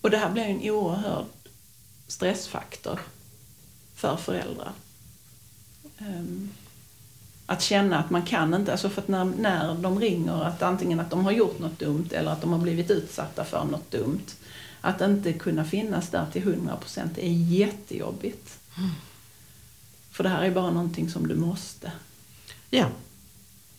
Och 0.00 0.10
det 0.10 0.16
här 0.16 0.34
ju 0.36 0.42
en 0.42 0.70
oerhörd 0.70 1.24
stressfaktor 2.06 3.00
för 3.94 4.16
föräldrar. 4.16 4.72
Ehm, 5.98 6.50
Att 7.46 7.62
känna 7.62 7.98
att 7.98 8.10
man 8.10 8.22
kan 8.22 8.54
inte, 8.54 8.72
alltså 8.72 8.88
för 8.90 9.02
att 9.02 9.08
när, 9.08 9.24
när 9.24 9.74
de 9.74 10.00
ringer 10.00 10.42
att 10.44 10.62
antingen 10.62 11.00
att 11.00 11.10
de 11.10 11.24
har 11.24 11.32
gjort 11.32 11.58
något 11.58 11.78
dumt 11.78 12.08
eller 12.10 12.30
att 12.30 12.40
de 12.40 12.52
har 12.52 12.58
blivit 12.58 12.90
utsatta 12.90 13.44
för 13.44 13.64
något 13.64 13.90
dumt. 13.90 14.26
Att 14.86 15.00
inte 15.00 15.32
kunna 15.32 15.64
finnas 15.64 16.08
där 16.08 16.26
till 16.32 16.42
100 16.42 16.76
procent 16.76 17.18
är 17.18 17.32
jättejobbigt. 17.32 18.58
För 20.10 20.24
det 20.24 20.30
här 20.30 20.42
är 20.42 20.50
bara 20.50 20.70
någonting 20.70 21.10
som 21.10 21.28
du 21.28 21.34
måste. 21.34 21.92
ja, 22.70 22.88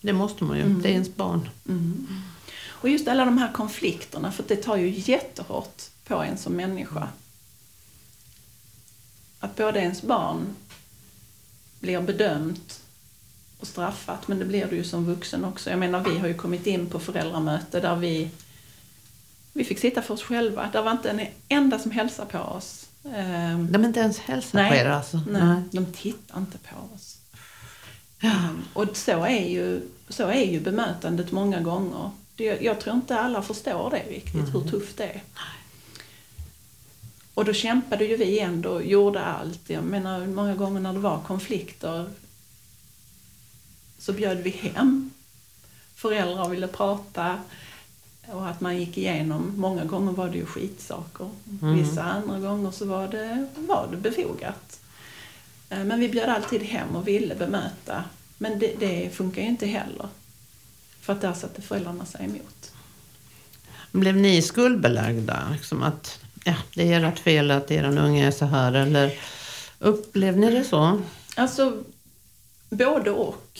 det 0.01 0.13
måste 0.13 0.43
man 0.43 0.57
ju. 0.57 0.63
Mm. 0.63 0.81
Det 0.81 0.89
är 0.89 0.93
ens 0.93 1.15
barn. 1.15 1.50
Och 2.65 2.89
just 2.89 3.07
alla 3.07 3.25
de 3.25 3.38
här 3.38 3.53
konflikterna, 3.53 4.31
för 4.31 4.43
det 4.47 4.55
tar 4.55 4.77
ju 4.77 4.89
jättehårt 4.89 5.83
på 6.07 6.15
en 6.15 6.38
som 6.38 6.53
människa. 6.53 7.07
Att 9.39 9.55
både 9.55 9.79
ens 9.79 10.01
barn 10.01 10.55
blir 11.79 12.01
bedömt 12.01 12.81
och 13.59 13.67
straffat, 13.67 14.27
men 14.27 14.39
det 14.39 14.45
blir 14.45 14.65
du 14.65 14.75
ju 14.75 14.83
som 14.83 15.05
vuxen 15.05 15.45
också. 15.45 15.69
Jag 15.69 15.79
menar, 15.79 16.00
vi 16.00 16.17
har 16.17 16.27
ju 16.27 16.33
kommit 16.33 16.67
in 16.67 16.89
på 16.89 17.00
föräldramöte 17.00 17.79
där 17.79 17.95
vi, 17.95 18.29
vi 19.55 19.63
fick 19.63 19.79
sitta 19.79 20.01
för 20.01 20.13
oss 20.13 20.24
själva. 20.24 20.69
Det 20.74 20.81
var 20.81 20.91
inte 20.91 21.09
en 21.09 21.21
enda 21.50 21.79
som 21.79 21.91
hälsade 21.91 22.31
på 22.31 22.39
oss. 22.39 22.89
Ehm, 23.15 23.71
De 23.71 23.85
inte 23.85 24.00
ens 24.00 24.19
hälsar 24.19 24.59
Nej. 24.59 24.69
på 24.69 24.75
er 24.75 24.85
alltså? 24.85 25.21
Nej, 25.29 25.62
de 25.71 25.85
tittar 25.85 26.38
inte 26.38 26.57
på 26.57 26.95
oss. 26.95 27.17
Um, 28.24 28.63
och 28.74 28.97
så 28.97 29.24
är, 29.25 29.50
ju, 29.50 29.81
så 30.09 30.27
är 30.27 30.45
ju 30.45 30.59
bemötandet 30.59 31.31
många 31.31 31.62
gånger. 31.62 32.12
Det, 32.35 32.62
jag 32.62 32.79
tror 32.79 32.95
inte 32.95 33.19
alla 33.19 33.41
förstår 33.41 33.89
det 33.89 34.15
riktigt, 34.15 34.55
hur 34.55 34.69
tufft 34.69 34.97
det 34.97 35.03
är. 35.03 35.21
Och 37.33 37.45
då 37.45 37.53
kämpade 37.53 38.05
ju 38.05 38.17
vi 38.17 38.39
ändå 38.39 38.81
gjorde 38.81 39.21
allt. 39.24 39.69
Jag 39.69 39.83
menar, 39.83 40.25
många 40.25 40.55
gånger 40.55 40.79
när 40.79 40.93
det 40.93 41.00
var 41.00 41.19
konflikter 41.27 42.09
så 44.00 44.13
bjöd 44.13 44.38
vi 44.38 44.50
hem 44.50 45.12
föräldrar 45.95 46.50
ville 46.50 46.67
prata. 46.67 47.39
Och 48.32 48.48
att 48.48 48.62
man 48.62 48.77
gick 48.77 48.98
igenom, 48.98 49.53
många 49.58 49.86
gånger 49.86 50.12
var 50.12 50.29
det 50.29 50.38
ju 50.38 50.46
skitsaker. 50.46 51.29
Vissa 51.62 52.03
andra 52.03 52.39
gånger 52.39 52.72
så 52.72 52.86
var 52.86 53.08
det, 53.08 53.48
var 53.55 53.88
det 53.91 53.98
befogat. 53.98 54.79
Eh, 55.70 55.84
Men 55.84 56.00
vi 56.00 56.10
bjöd 56.10 56.29
alltid 56.29 56.63
hem 56.63 56.96
och 56.96 57.08
ville 57.08 57.36
bemöta. 57.36 58.03
Men 58.38 58.60
det, 58.60 58.75
det 58.79 59.15
funkar 59.15 59.41
ju 59.41 59.48
inte 59.48 59.65
heller. 59.65 60.08
För 61.01 61.13
att 61.13 61.22
där 61.22 61.34
satte 61.34 61.62
föräldrarna 61.62 62.05
sig 62.05 62.25
emot. 62.25 62.72
Blev 63.91 64.15
ni 64.17 64.41
skuldbelagda? 64.41 65.50
Liksom 65.51 65.84
att 65.84 66.20
ja, 66.44 66.55
det 66.75 66.94
är 66.94 67.03
ert 67.03 67.20
fel 67.20 67.51
att 67.51 67.72
er 67.72 67.98
unge 67.98 68.27
är 68.27 68.32
så 68.32 68.46
här? 68.46 68.74
Eller 68.74 69.13
upplevde 69.79 70.39
ni 70.39 70.51
det 70.51 70.63
så? 70.63 71.01
Alltså, 71.36 71.84
både 72.70 73.12
och. 73.12 73.60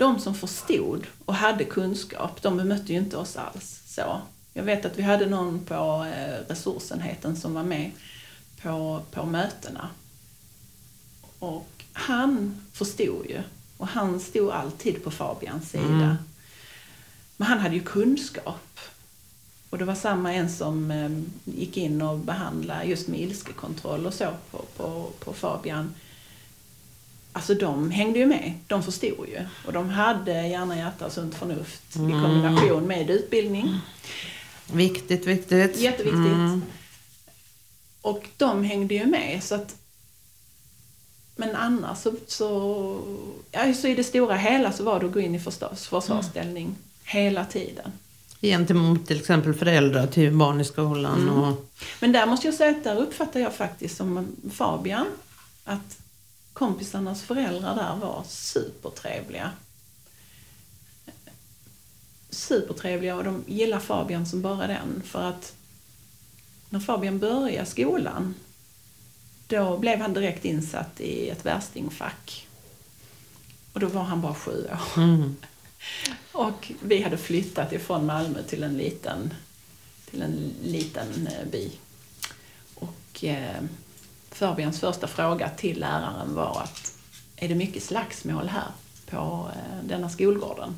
De 0.00 0.20
som 0.20 0.34
förstod 0.34 1.06
och 1.24 1.34
hade 1.34 1.64
kunskap, 1.64 2.42
de 2.42 2.56
bemötte 2.56 2.92
ju 2.92 2.98
inte 2.98 3.16
oss 3.16 3.36
alls 3.36 3.82
så. 3.86 4.20
Jag 4.52 4.62
vet 4.62 4.84
att 4.84 4.98
vi 4.98 5.02
hade 5.02 5.26
någon 5.26 5.64
på 5.64 6.06
eh, 6.14 6.48
resursenheten 6.48 7.36
som 7.36 7.54
var 7.54 7.62
med 7.62 7.90
på, 8.62 9.02
på 9.10 9.26
mötena. 9.26 9.88
Och 11.38 11.84
han 11.92 12.62
förstod 12.72 13.26
ju. 13.26 13.42
Och 13.76 13.88
han 13.88 14.20
stod 14.20 14.50
alltid 14.50 15.04
på 15.04 15.10
Fabians 15.10 15.70
sida. 15.70 15.84
Mm. 15.84 16.16
Men 17.36 17.48
han 17.48 17.58
hade 17.58 17.74
ju 17.74 17.82
kunskap. 17.82 18.80
Och 19.70 19.78
det 19.78 19.84
var 19.84 19.94
samma 19.94 20.32
en 20.32 20.50
som 20.50 20.90
eh, 20.90 21.10
gick 21.44 21.76
in 21.76 22.02
och 22.02 22.18
behandlade 22.18 22.84
just 22.84 23.08
med 23.08 23.20
ilskekontroll 23.20 24.06
och 24.06 24.14
så 24.14 24.28
på, 24.50 24.64
på, 24.76 25.10
på 25.18 25.32
Fabian. 25.32 25.94
Alltså 27.32 27.54
de 27.54 27.90
hängde 27.90 28.18
ju 28.18 28.26
med, 28.26 28.52
de 28.66 28.82
förstod 28.82 29.28
ju. 29.28 29.46
Och 29.66 29.72
de 29.72 29.88
hade 29.88 30.46
hjärna, 30.46 30.76
hjärta 30.76 31.06
och 31.06 31.12
sunt 31.12 31.34
förnuft 31.34 31.96
i 31.96 31.98
kombination 31.98 32.86
med 32.86 33.10
utbildning. 33.10 33.80
Viktigt, 34.72 35.26
viktigt. 35.26 35.76
Jätteviktigt. 35.76 36.14
Mm. 36.14 36.62
Och 38.00 38.28
de 38.36 38.64
hängde 38.64 38.94
ju 38.94 39.06
med 39.06 39.42
så 39.42 39.54
att 39.54 39.76
men 41.40 41.56
annars 41.56 41.98
så, 41.98 42.12
så, 42.26 43.00
ja, 43.50 43.74
så 43.74 43.86
i 43.86 43.94
det 43.94 44.04
stora 44.04 44.36
hela 44.36 44.72
så 44.72 44.84
var 44.84 45.00
det 45.00 45.06
att 45.06 45.12
gå 45.12 45.20
in 45.20 45.34
i 45.34 45.40
försvars, 45.40 45.86
försvarsställning 45.88 46.76
hela 47.04 47.44
tiden. 47.44 47.92
Gentemot 48.40 49.06
till 49.06 49.20
exempel 49.20 49.54
föräldrar 49.54 50.06
till 50.06 50.32
barn 50.32 50.60
i 50.60 50.64
skolan. 50.64 51.22
Mm. 51.22 51.38
Och, 51.38 51.70
Men 52.00 52.12
där 52.12 52.26
måste 52.26 52.46
jag 52.46 52.54
säga 52.54 52.70
att 52.70 52.84
där 52.84 52.96
uppfattar 52.96 53.40
jag 53.40 53.54
faktiskt 53.54 53.96
som 53.96 54.26
Fabian 54.52 55.06
att 55.64 55.98
kompisarnas 56.52 57.22
föräldrar 57.22 57.76
där 57.76 57.96
var 58.06 58.24
supertrevliga. 58.28 59.50
Supertrevliga 62.30 63.16
och 63.16 63.24
de 63.24 63.44
gillar 63.46 63.80
Fabian 63.80 64.26
som 64.26 64.42
bara 64.42 64.66
den 64.66 65.02
för 65.04 65.22
att 65.22 65.54
när 66.68 66.80
Fabian 66.80 67.18
började 67.18 67.66
skolan 67.66 68.34
då 69.46 69.78
blev 69.78 70.00
han 70.00 70.14
direkt 70.14 70.44
insatt 70.44 71.00
i 71.00 71.28
ett 71.28 71.46
värstingfack. 71.46 72.48
Och 73.72 73.80
då 73.80 73.86
var 73.86 74.02
han 74.02 74.20
bara 74.20 74.34
sju 74.34 74.64
år. 74.64 75.02
mm. 75.02 75.36
Och 76.32 76.72
vi 76.82 77.02
hade 77.02 77.18
flyttat 77.18 77.72
ifrån 77.72 78.06
Malmö 78.06 78.42
till 78.42 78.62
en 78.62 78.76
liten, 78.76 79.34
till 80.10 80.22
en 80.22 80.54
liten 80.62 81.26
eh, 81.26 81.46
by. 81.50 81.70
Och 82.74 83.24
eh, 83.24 83.62
Fabians 84.30 84.80
första 84.80 85.06
fråga 85.06 85.48
till 85.48 85.80
läraren 85.80 86.34
var 86.34 86.60
att 86.64 86.92
är 87.36 87.48
det 87.48 87.54
mycket 87.54 87.82
slagsmål 87.82 88.48
här 88.48 88.68
på 89.10 89.48
eh, 89.54 89.84
denna 89.84 90.10
skolgården? 90.10 90.74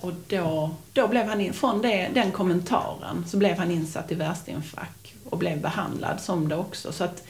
Och 0.00 0.12
då, 0.28 0.74
då 0.92 1.08
blev 1.08 1.26
han 1.26 1.40
in, 1.40 1.52
från 1.52 1.82
det, 1.82 2.10
den 2.14 2.32
kommentaren 2.32 3.24
så 3.28 3.36
blev 3.36 3.58
han 3.58 3.70
insatt 3.70 4.12
i 4.12 4.14
värstingfack 4.14 5.14
och 5.30 5.38
blev 5.38 5.60
behandlad 5.60 6.20
som 6.20 6.48
det 6.48 6.56
också. 6.56 6.92
Så 6.92 7.04
att 7.04 7.24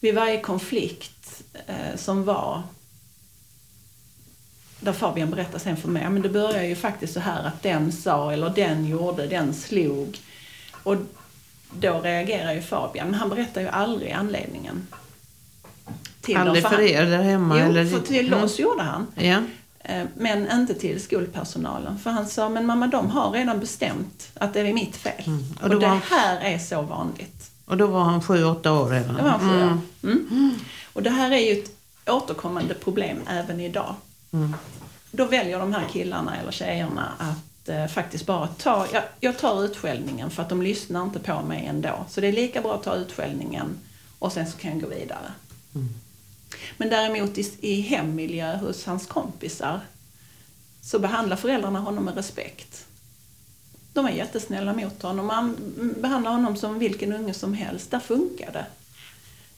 vid 0.00 0.14
varje 0.14 0.40
konflikt 0.40 1.42
eh, 1.66 1.96
som 1.96 2.24
var 2.24 2.62
där 4.80 4.92
Fabian 4.92 5.30
berättar 5.30 5.58
sen 5.58 5.76
för 5.76 5.88
mig, 5.88 6.10
men 6.10 6.22
det 6.22 6.28
började 6.28 6.66
ju 6.66 6.76
faktiskt 6.76 7.14
så 7.14 7.20
här 7.20 7.44
att 7.44 7.62
den 7.62 7.92
sa 7.92 8.32
eller 8.32 8.50
den 8.50 8.86
gjorde, 8.86 9.26
den 9.26 9.54
slog. 9.54 10.18
Och 10.82 10.96
då 11.80 12.00
reagerar 12.00 12.52
ju 12.52 12.62
Fabian, 12.62 13.06
men 13.10 13.20
han 13.20 13.28
berättar 13.30 13.60
ju 13.60 13.68
aldrig 13.68 14.12
anledningen. 14.12 14.86
Till 16.20 16.36
Aldrig 16.36 16.62
för 16.62 16.70
han- 16.76 16.80
er 16.84 17.04
där 17.06 17.22
hemma? 17.22 17.58
Jo, 17.58 17.64
eller? 17.66 17.86
för 17.86 18.00
till 18.00 18.26
Mm. 18.32 18.44
oss 18.44 18.58
gjorde 18.58 18.82
han. 18.82 19.06
Ja. 19.14 19.38
Eh, 19.84 20.04
Men 20.16 20.50
inte 20.50 20.74
till 20.74 21.02
skolpersonalen. 21.02 21.98
För 21.98 22.10
han 22.10 22.26
sa, 22.26 22.48
men 22.48 22.66
mamma 22.66 22.86
de 22.86 23.10
har 23.10 23.30
redan 23.30 23.60
bestämt 23.60 24.28
att 24.34 24.54
det 24.54 24.60
är 24.60 24.72
mitt 24.74 24.96
fel. 24.96 25.22
Mm. 25.26 25.44
Och 25.56 25.62
Och, 25.64 25.70
då 25.70 25.78
det 25.78 25.86
var- 25.86 25.96
här 26.10 26.40
är 26.40 26.58
så 26.58 26.82
vanligt. 26.82 27.50
Och 27.64 27.76
då 27.76 27.86
var 27.86 28.00
han 28.04 28.22
sju, 28.22 28.44
åtta 28.44 28.72
år 28.72 28.88
redan? 28.88 29.14
Det 29.14 29.22
var 29.22 29.30
han 29.30 29.40
sju 29.40 29.56
Mm. 29.62 29.68
år. 29.68 29.78
Mm. 30.32 30.54
Och 30.92 31.02
det 31.02 31.10
här 31.10 31.30
är 31.30 31.36
ju 31.54 31.62
ett 31.62 31.70
återkommande 32.06 32.74
problem 32.74 33.16
även 33.30 33.60
idag. 33.60 33.94
Mm. 34.32 34.54
Då 35.10 35.24
väljer 35.24 35.58
de 35.58 35.72
här 35.72 35.84
killarna 35.92 36.36
eller 36.36 36.52
tjejerna 36.52 37.08
att 37.18 37.36
eh, 37.68 37.86
faktiskt 37.86 38.26
bara 38.26 38.46
ta, 38.46 38.86
jag, 38.92 39.02
jag 39.20 39.38
tar 39.38 39.64
utskällningen 39.64 40.30
för 40.30 40.42
att 40.42 40.48
de 40.48 40.62
lyssnar 40.62 41.02
inte 41.02 41.18
på 41.18 41.42
mig 41.42 41.66
ändå. 41.66 42.04
Så 42.08 42.20
det 42.20 42.26
är 42.26 42.32
lika 42.32 42.62
bra 42.62 42.74
att 42.74 42.82
ta 42.82 42.94
utskällningen 42.94 43.78
och 44.18 44.32
sen 44.32 44.46
så 44.46 44.58
kan 44.58 44.70
jag 44.70 44.80
gå 44.80 44.88
vidare. 44.88 45.32
Men 46.76 46.88
däremot 46.88 47.38
i, 47.38 47.54
i 47.60 47.80
hemmiljö 47.80 48.56
hos 48.56 48.86
hans 48.86 49.06
kompisar 49.06 49.80
så 50.82 50.98
behandlar 50.98 51.36
föräldrarna 51.36 51.80
honom 51.80 52.04
med 52.04 52.14
respekt. 52.14 52.86
De 53.92 54.06
är 54.06 54.10
jättesnälla 54.10 54.72
mot 54.72 55.02
honom. 55.02 55.26
Man 55.26 55.56
behandlar 56.00 56.32
honom 56.32 56.56
som 56.56 56.78
vilken 56.78 57.12
unge 57.12 57.34
som 57.34 57.54
helst. 57.54 57.90
Där 57.90 58.00
funkar 58.00 58.52
det. 58.52 58.66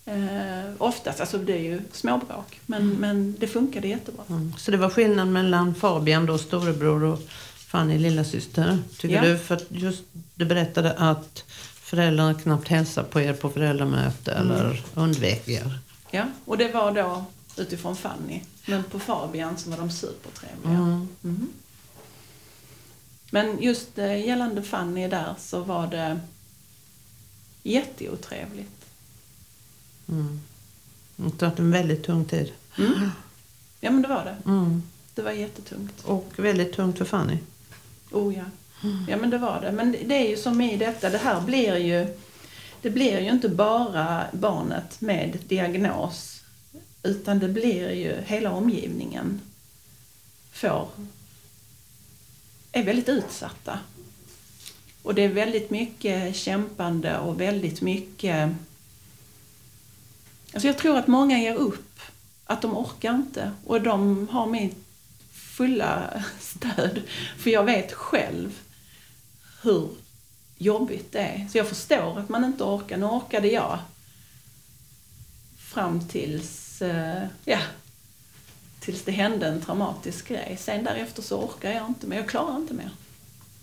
Eh, 0.07 0.73
oftast, 0.79 1.21
alltså 1.21 1.39
det 1.39 1.53
är 1.53 1.63
ju 1.63 1.81
småbråk, 1.93 2.61
men, 2.67 2.89
men 2.89 3.37
det 3.39 3.47
funkade 3.47 3.89
jättebra. 3.89 4.25
Mm. 4.29 4.53
Så 4.59 4.71
det 4.71 4.77
var 4.77 4.91
skillnad 4.91 5.29
mellan 5.29 5.75
Fabian 5.75 6.27
då, 6.27 6.39
storebror 6.39 7.03
och 7.03 7.19
Fanny 7.75 7.99
lillasyster, 7.99 8.79
tycker 8.99 9.15
Ja. 9.17 9.23
du? 9.23 9.39
För 9.39 9.61
just 9.69 10.03
du 10.35 10.45
berättade 10.45 10.93
att 10.93 11.45
föräldrarna 11.75 12.35
knappt 12.35 12.69
hälsade 12.69 13.09
på 13.09 13.21
er 13.21 13.33
på 13.33 13.51
föräldramöte 13.51 14.33
Mm. 14.33 14.51
eller 14.51 14.85
undvek 14.95 15.49
er. 15.49 15.79
Ja, 16.11 16.25
och 16.45 16.59
det 16.59 16.73
var 16.73 16.93
då 16.95 17.25
utifrån 17.57 17.97
Fanny. 17.97 18.41
Men 18.67 18.85
på 18.85 18.99
Fabian 18.99 19.59
så 19.59 19.71
var 19.71 19.77
de 19.77 19.91
supertrevliga. 19.91 20.75
Mm. 20.75 21.09
Mm. 21.25 21.49
Men 23.31 23.63
just 23.63 23.99
eh, 23.99 24.27
gällande 24.27 24.63
Fanny 24.63 25.09
där 25.09 25.35
så 25.39 25.61
var 25.61 25.87
det 25.87 26.21
jätteotrevligt. 27.63 28.85
Mm. 30.09 30.41
Det 31.17 31.43
varit 31.43 31.59
en 31.59 31.71
väldigt 31.71 32.05
tung 32.05 32.25
tid. 32.25 32.53
Mm. 32.79 33.11
Ja 33.81 33.91
men 33.91 34.03
det 34.03 34.09
var 34.09 34.25
det. 34.25 34.37
Mm. 34.51 34.83
Det 35.15 35.23
var 35.23 35.31
jättetungt. 35.31 36.05
Och 36.05 36.33
väldigt 36.37 36.73
tungt 36.73 36.99
för 36.99 37.05
Fanny. 37.05 37.39
Oh 38.15 38.35
ja. 38.35 38.45
Ja 39.09 39.17
men 39.17 39.31
det 39.31 39.39
var 39.39 39.61
det. 39.61 39.73
Men 39.73 39.93
det 39.93 40.15
är 40.15 40.29
ju 40.29 40.37
som 40.37 40.61
i 40.61 40.77
detta, 40.77 41.11
det 41.11 41.19
här 41.19 41.41
blir 41.41 41.77
ju 41.77 42.07
det 42.83 42.91
blir 42.91 43.21
ju 43.21 43.31
inte 43.31 43.49
bara 43.49 44.25
barnet 44.33 45.01
med 45.01 45.39
diagnos 45.49 46.43
utan 47.03 47.39
det 47.39 47.49
blir 47.49 47.91
ju 47.91 48.17
hela 48.27 48.53
omgivningen 48.53 49.41
får 50.53 50.89
är 52.73 52.83
väldigt 52.83 53.09
utsatta. 53.09 53.79
Och 55.03 55.15
det 55.15 55.23
är 55.23 55.29
väldigt 55.29 55.71
mycket 55.71 56.37
kämpande 56.37 57.19
och 57.19 57.41
väldigt 57.41 57.81
mycket 57.81 58.51
Alltså 60.53 60.67
jag 60.67 60.79
tror 60.79 60.99
att 60.99 61.07
många 61.07 61.39
ger 61.39 61.55
upp. 61.55 62.01
Att 62.45 62.63
de 62.63 62.77
orkar 62.77 63.15
inte. 63.15 63.53
Och 63.65 63.83
de 63.83 64.29
har 64.29 64.47
mitt 64.47 64.77
fulla 65.57 66.25
stöd. 66.41 67.03
För 67.39 67.51
jag 67.51 67.65
vet 67.65 67.93
själv 67.93 68.59
hur 69.63 69.89
jobbigt 70.59 71.13
det 71.13 71.19
är. 71.19 71.49
Så 71.53 71.59
jag 71.59 71.69
förstår 71.69 72.19
att 72.19 72.29
man 72.29 72.45
inte 72.45 72.65
orkar. 72.65 72.97
Nu 72.97 73.07
orkade 73.07 73.49
jag 73.49 73.79
fram 75.59 76.09
tills, 76.09 76.83
eh, 76.83 77.23
ja, 77.45 77.59
tills 78.81 79.03
det 79.03 79.13
hände 79.13 79.47
en 79.47 79.61
traumatisk 79.61 80.29
grej. 80.29 80.57
Sen 80.61 80.85
därefter 80.85 81.23
så 81.23 81.41
orkar 81.41 81.73
jag 81.73 81.87
inte 81.87 82.07
mer. 82.07 82.17
Jag 82.17 82.29
klarar 82.29 82.57
inte 82.57 82.75
mer. 82.75 82.91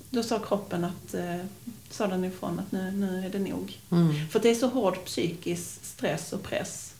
Då 0.09 0.23
sa 0.23 0.39
kroppen 0.39 0.83
att, 0.83 1.13
eh, 1.13 1.37
sa 1.89 2.07
den 2.07 2.25
ifrån 2.25 2.59
att 2.59 2.71
nu, 2.71 2.91
nu 2.91 3.25
är 3.25 3.29
det 3.29 3.39
nog. 3.39 3.79
Mm. 3.91 4.29
För 4.29 4.39
det 4.39 4.49
är 4.49 4.55
så 4.55 4.67
hård 4.67 5.05
psykisk 5.05 5.85
stress 5.85 6.33
och 6.33 6.43
press. 6.43 6.90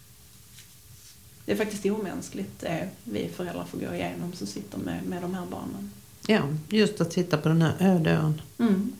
Det 1.51 1.55
är 1.55 1.65
faktiskt 1.65 1.85
omänskligt 1.85 2.59
det 2.59 2.89
vi 3.03 3.29
föräldrar 3.35 3.65
får 3.65 3.77
gå 3.77 3.95
igenom 3.95 4.33
som 4.33 4.47
sitter 4.47 4.77
med, 4.77 5.03
med 5.03 5.21
de 5.21 5.33
här 5.33 5.45
barnen. 5.45 5.91
Ja, 6.27 6.41
just 6.69 7.01
att 7.01 7.11
titta 7.11 7.37
på 7.37 7.49
den 7.49 7.61
här 7.61 7.75
öde 7.79 8.11
ön. 8.11 8.41
Mm. 8.57 8.91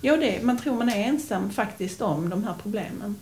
Jo, 0.00 0.16
det, 0.16 0.42
man 0.42 0.58
tror 0.58 0.76
man 0.76 0.88
är 0.88 0.96
ensam 0.96 1.50
faktiskt 1.50 2.00
om 2.00 2.28
de 2.28 2.44
här 2.44 2.54
problemen. 2.62 3.16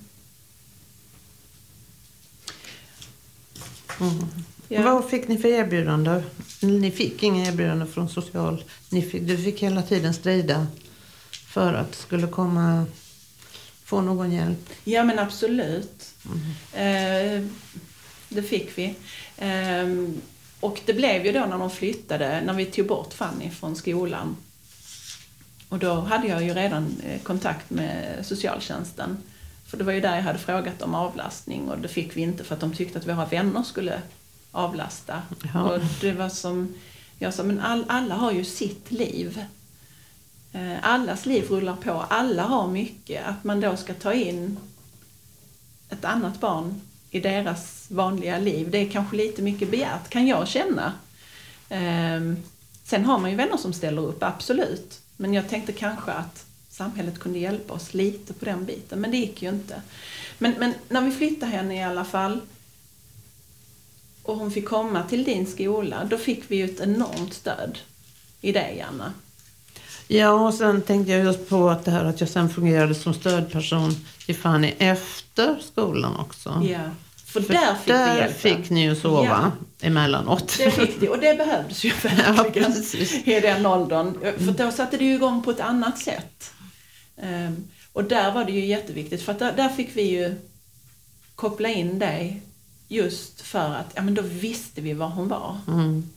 Mm. 4.00 4.26
Ja. 4.68 4.82
Vad 4.82 5.11
fick 5.11 5.28
ni 5.28 5.38
för 5.38 5.49
erbjudande? 5.49 6.23
Ni 6.62 6.90
fick 6.90 7.23
inga 7.23 7.46
erbjudande 7.49 7.87
från 7.87 8.08
social... 8.08 8.64
Ni 8.90 9.02
fick, 9.02 9.23
du 9.23 9.38
fick 9.38 9.62
hela 9.62 9.82
tiden 9.82 10.14
strida 10.14 10.66
för 11.30 11.75
att 11.75 11.92
det 11.92 11.99
skulle 11.99 12.26
komma... 12.26 12.87
Få 13.87 14.00
någon 14.00 14.32
hjälp. 14.32 14.70
Ja, 14.84 15.04
men 15.04 15.18
absolut. 15.18 16.14
Eh, 16.73 17.44
det 18.34 18.42
fick 18.42 18.78
vi. 18.78 18.94
Eh, 19.38 19.88
och 20.60 20.80
det 20.86 20.94
blev 20.94 21.26
ju 21.26 21.32
då 21.32 21.40
när 21.40 21.58
de 21.58 21.70
flyttade, 21.70 22.40
när 22.40 22.54
vi 22.54 22.64
tog 22.64 22.86
bort 22.86 23.12
Fanny 23.12 23.50
från 23.50 23.76
skolan. 23.76 24.36
Och 25.68 25.78
då 25.78 25.94
hade 25.94 26.26
jag 26.26 26.42
ju 26.42 26.54
redan 26.54 26.97
eh, 27.06 27.20
kontakt 27.20 27.70
med 27.70 28.26
socialtjänsten. 28.26 29.18
För 29.66 29.76
det 29.76 29.84
var 29.84 29.92
ju 29.92 30.00
där 30.00 30.16
jag 30.16 30.23
hade 30.23 30.38
frågat 30.38 30.82
om 30.82 30.94
avlastning 30.94 31.68
och 31.68 31.78
det 31.78 31.88
fick 31.88 32.16
vi 32.16 32.20
inte 32.20 32.44
för 32.44 32.54
att 32.54 32.60
de 32.60 32.73
tyckte 32.73 32.99
att 32.99 33.08
våra 33.08 33.26
vänner 33.26 33.62
skulle 33.62 34.02
avlasta. 34.52 35.23
Ja. 35.54 35.62
Och 35.62 35.80
det 36.00 36.12
var 36.12 36.28
som, 36.28 36.75
jag 37.18 37.34
sa, 37.34 37.42
men 37.42 37.60
all, 37.60 37.84
alla 37.88 38.14
har 38.14 38.32
ju 38.32 38.44
sitt 38.44 38.90
liv. 38.90 39.44
Eh, 40.52 40.76
Allas 40.82 41.26
liv 41.26 41.44
rullar 41.49 41.76
på, 41.76 41.92
alla 41.92 42.42
har 42.42 42.68
mycket. 42.68 43.26
Att 43.26 43.44
man 43.44 43.60
då 43.60 43.76
ska 43.76 43.94
ta 43.94 44.12
in 44.12 44.58
ett 45.90 46.04
annat 46.04 46.40
barn 46.40 46.80
i 47.14 47.20
deras 47.20 47.86
vanliga 47.88 48.38
liv, 48.38 48.70
det 48.70 48.78
är 48.78 48.90
kanske 48.90 49.16
lite 49.16 49.42
mycket 49.42 49.70
begärt, 49.70 50.08
kan 50.08 50.26
jag 50.26 50.48
känna. 50.48 50.92
Ehm, 51.68 52.36
sen 52.84 53.04
har 53.04 53.18
man 53.18 53.30
ju 53.30 53.36
vänner 53.36 53.56
som 53.56 53.72
ställer 53.72 54.02
upp, 54.02 54.22
absolut. 54.22 55.00
Men 55.16 55.34
jag 55.34 55.48
tänkte 55.48 55.72
kanske 55.72 56.12
att 56.12 56.46
samhället 56.68 57.18
kunde 57.18 57.38
hjälpa 57.38 57.74
oss 57.74 57.94
lite 57.94 58.32
på 58.32 58.44
den 58.44 58.64
biten, 58.64 59.00
men 59.00 59.10
det 59.10 59.16
gick 59.16 59.42
ju 59.42 59.48
inte. 59.48 59.82
Men, 60.38 60.54
men 60.58 60.74
när 60.88 61.00
vi 61.00 61.10
flyttade 61.10 61.52
henne 61.52 61.76
i 61.76 61.82
alla 61.82 62.04
fall 62.04 62.40
och 64.22 64.36
hon 64.36 64.50
fick 64.50 64.68
komma 64.68 65.02
till 65.02 65.24
din 65.24 65.46
skola, 65.46 66.04
då 66.10 66.18
fick 66.18 66.44
vi 66.48 66.56
ju 66.56 66.64
ett 66.64 66.80
enormt 66.80 67.34
stöd 67.34 67.78
i 68.40 68.52
det, 68.52 68.72
Janna. 68.72 69.12
Ja, 70.08 70.30
och 70.30 70.54
sen 70.54 70.82
tänkte 70.82 71.12
jag 71.12 71.24
just 71.24 71.48
på 71.48 71.70
att 71.70 71.84
det 71.84 71.90
här 71.90 72.04
att 72.04 72.20
jag 72.20 72.28
sen 72.28 72.50
fungerade 72.50 72.94
som 72.94 73.14
stödperson 73.14 73.94
till 74.26 74.36
Fanny 74.36 74.74
efter 74.78 75.58
skolan 75.60 76.16
också. 76.16 76.62
Ja. 76.70 76.90
För, 77.34 77.42
För 77.42 77.52
där 77.54 77.75
fick 77.75 77.88
vi 77.88 77.92
där 77.92 78.16
hjälpa. 78.16 78.34
fick 78.38 78.70
ni 78.70 78.82
ju 78.82 78.97
sova 78.97 79.52
emellanåt. 79.80 80.54
Det 80.58 80.70
fick 80.70 81.02
vi, 81.02 81.08
och 81.08 81.18
det 81.18 81.38
behövdes 81.38 81.84
ju 81.84 81.88
Ja, 82.02 82.32
verkligen 82.32 82.73
precis. 82.73 83.14
i 83.28 83.40
den 83.40 83.66
åldern. 83.66 84.14
För 84.20 84.64
då 84.64 84.70
satte 84.70 84.97
det 84.97 85.04
ju 85.04 85.14
igång 85.14 85.42
på 85.42 85.50
ett 85.50 85.60
annat 85.60 85.99
sätt. 85.99 86.52
Ehm, 87.16 87.68
och 87.92 88.04
där 88.04 88.32
var 88.32 88.44
det 88.44 88.52
ju 88.52 88.66
jätteviktigt, 88.66 89.23
för 89.23 89.32
att 89.32 89.38
där, 89.38 89.52
där 89.52 89.68
fick 89.68 89.97
vi 89.97 90.02
ju 90.02 90.34
koppla 91.34 91.68
in 91.68 91.99
dig 91.99 92.42
just 92.88 93.40
för 93.40 93.75
att, 93.75 93.92
ja 93.94 94.02
men 94.02 94.14
då 94.14 94.23
visste 94.23 94.80
vi 94.80 94.92
var 94.92 95.08
hon 95.08 95.28
var. 95.28 95.58
Mm. 95.68 96.10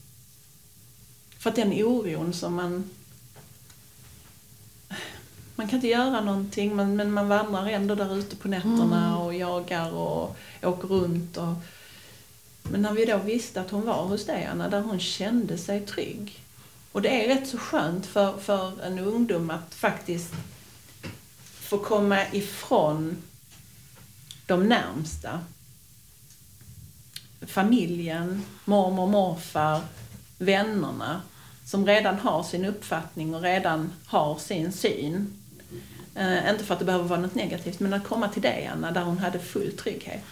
För 1.38 1.50
att 1.50 1.56
den 1.56 1.72
oron 1.72 2.32
som 2.32 2.54
man... 2.54 2.90
Man 5.58 5.68
kan 5.68 5.76
inte 5.76 5.88
göra 5.88 6.20
någonting 6.20 6.76
men, 6.76 6.96
men 6.96 7.12
man 7.12 7.28
vandrar 7.28 7.66
ändå 7.66 7.94
där 7.94 8.18
ute 8.18 8.36
på 8.36 8.48
nätterna 8.48 9.18
och 9.18 9.34
jagar 9.34 9.92
och 9.92 10.36
åker 10.62 10.88
runt. 10.88 11.36
Och, 11.36 11.54
men 12.62 12.82
när 12.82 12.92
vi 12.92 13.04
då 13.04 13.18
visste 13.18 13.60
att 13.60 13.70
hon 13.70 13.86
var 13.86 14.04
hos 14.04 14.26
dig 14.26 14.44
Anna, 14.44 14.68
där 14.68 14.80
hon 14.80 15.00
kände 15.00 15.58
sig 15.58 15.86
trygg. 15.86 16.44
Och 16.92 17.02
det 17.02 17.24
är 17.24 17.34
rätt 17.34 17.48
så 17.48 17.58
skönt 17.58 18.06
för, 18.06 18.38
för 18.38 18.82
en 18.82 18.98
ungdom 18.98 19.50
att 19.50 19.74
faktiskt 19.74 20.32
få 21.42 21.78
komma 21.78 22.18
ifrån 22.32 23.16
de 24.46 24.68
närmsta. 24.68 25.40
Familjen, 27.40 28.42
mormor, 28.64 29.06
morfar, 29.06 29.80
vännerna 30.38 31.22
som 31.64 31.86
redan 31.86 32.18
har 32.18 32.42
sin 32.42 32.64
uppfattning 32.64 33.34
och 33.34 33.42
redan 33.42 33.92
har 34.06 34.38
sin 34.38 34.72
syn. 34.72 35.37
Eh, 36.14 36.50
inte 36.50 36.64
för 36.64 36.72
att 36.74 36.78
det 36.78 36.84
behöver 36.86 37.04
vara 37.04 37.20
något 37.20 37.34
negativt, 37.34 37.80
men 37.80 37.94
att 37.94 38.04
komma 38.08 38.28
till 38.28 38.42
dig 38.42 38.70
Anna, 38.74 38.90
där 38.90 39.02
hon 39.02 39.18
hade 39.18 39.38
full 39.38 39.72
trygghet. 39.72 40.22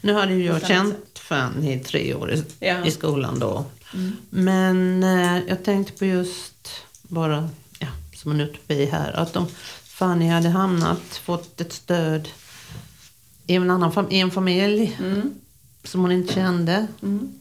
Nu 0.00 0.12
hade 0.12 0.34
ju 0.34 0.44
jag 0.44 0.66
känt 0.66 1.18
Fanny 1.18 1.72
i 1.72 1.78
tre 1.78 2.14
år 2.14 2.32
i, 2.32 2.44
Ja. 2.60 2.84
i 2.86 2.90
skolan 2.90 3.38
då. 3.38 3.64
Mm. 3.94 4.12
Men 4.30 5.02
eh, 5.02 5.42
jag 5.48 5.64
tänkte 5.64 5.92
på 5.92 6.04
just 6.04 6.68
bara, 7.02 7.48
ja, 7.78 7.86
som 8.14 8.30
en 8.32 8.40
utopi 8.40 8.86
här, 8.86 9.12
att 9.12 9.36
om 9.36 9.46
Fanny 9.84 10.28
hade 10.28 10.48
hamnat, 10.48 11.02
fått 11.24 11.60
ett 11.60 11.72
stöd 11.72 12.28
i 13.46 13.54
en 13.54 13.70
annan 13.70 14.12
i 14.12 14.18
en 14.20 14.30
familj 14.30 14.96
Mm. 15.00 15.34
som 15.84 16.00
hon 16.00 16.12
inte 16.12 16.34
kände. 16.34 16.86
Mm. 17.02 17.32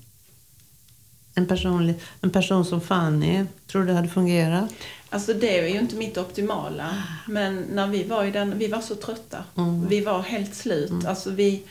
En, 1.35 1.45
personlig, 1.47 1.95
en 2.21 2.29
person 2.29 2.65
som 2.65 2.81
Fanny, 2.81 3.45
tror 3.67 3.81
du 3.81 3.87
det 3.87 3.93
hade 3.93 4.09
fungerat? 4.09 4.71
Alltså 5.13 5.33
det 5.33 5.59
är 5.59 5.67
ju 5.67 5.79
inte 5.79 5.95
mitt 5.95 6.17
optimala. 6.17 7.03
Men 7.27 7.65
när 7.71 7.87
vi 7.87 8.03
var 8.03 8.25
i 8.25 8.31
den, 8.31 8.57
vi 8.57 8.67
var 8.67 8.81
så 8.81 8.95
trötta. 8.95 9.43
Mm. 9.57 9.87
Vi 9.87 10.01
var 10.01 10.21
helt 10.21 10.55
slut. 10.55 11.05
Alltså 11.05 11.29
vi, 11.29 11.63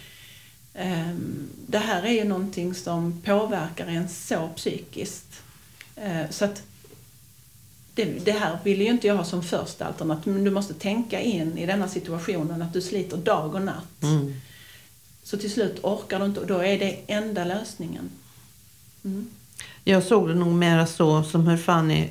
ehm, 0.75 1.49
det 1.67 1.79
här 1.79 2.03
är 2.03 2.13
ju 2.13 2.25
någonting 2.25 2.75
som 2.75 3.23
påverkar 3.25 3.87
en 3.87 4.09
så 4.09 4.49
psykiskt. 4.57 5.43
Eh, 5.97 6.31
så 6.31 6.45
att 6.45 6.63
det, 7.95 8.05
det 8.05 8.33
här 8.33 8.59
vill 8.65 8.81
ju 8.81 8.89
inte 8.89 9.07
jag 9.07 9.17
ha 9.17 9.25
som 9.25 9.43
första 9.43 9.87
alternativ. 9.87 10.33
Men 10.33 10.45
du 10.45 10.51
måste 10.51 10.75
tänka 10.75 11.21
in 11.21 11.59
i 11.59 11.67
denna 11.67 11.89
situationen 11.89 12.63
att 12.63 12.73
du 12.73 12.81
sliter 12.81 13.17
dag 13.17 13.55
och 13.55 13.63
natt. 13.63 14.03
Mm. 14.03 14.35
Så 15.23 15.39
till 15.39 15.53
slut 15.53 15.79
orkar 15.83 16.19
du 16.19 16.25
inte 16.25 16.41
och 16.41 16.47
då 16.47 16.59
är 16.59 16.79
det 16.79 16.99
enda 17.07 17.45
lösningen. 17.45 18.11
Mm. 19.05 19.31
Jag 19.85 20.03
såg 20.03 20.29
det 20.29 20.35
nog 20.35 20.53
mera 20.53 20.87
så 20.87 21.23
som 21.23 21.47
hur 21.47 21.57
Fanny, 21.57 22.09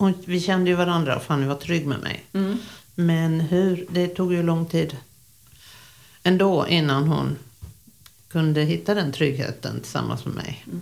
hon, 0.00 0.14
vi 0.24 0.40
kände 0.40 0.70
ju 0.70 0.76
varandra 0.76 1.16
och 1.16 1.22
Fanny 1.22 1.46
var 1.46 1.54
trygg 1.54 1.86
med 1.86 2.00
mig. 2.00 2.24
Mm. 2.32 2.58
Men 2.94 3.40
hur, 3.40 3.86
det 3.90 4.08
tog 4.08 4.32
ju 4.32 4.42
lång 4.42 4.66
tid 4.66 4.96
ändå 6.22 6.66
innan 6.68 7.08
hon 7.08 7.36
kunde 8.28 8.62
hitta 8.62 8.94
den 8.94 9.12
tryggheten 9.12 9.80
tillsammans 9.80 10.24
med 10.24 10.34
mig. 10.34 10.64
Mm. 10.66 10.80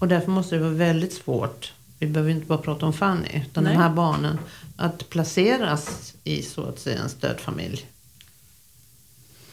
Och 0.00 0.08
därför 0.08 0.30
måste 0.30 0.54
det 0.54 0.60
vara 0.60 0.72
väldigt 0.72 1.12
svårt, 1.12 1.72
vi 1.98 2.06
behöver 2.06 2.30
inte 2.30 2.46
bara 2.46 2.58
prata 2.58 2.86
om 2.86 2.92
Fanny, 2.92 3.42
utan 3.50 3.64
Nej. 3.64 3.72
de 3.72 3.78
här 3.78 3.90
barnen, 3.90 4.38
att 4.76 5.10
placeras 5.10 6.14
i 6.24 6.42
så 6.42 6.64
att 6.64 6.78
säga 6.78 7.02
en 7.02 7.08
stödfamilj. 7.08 7.86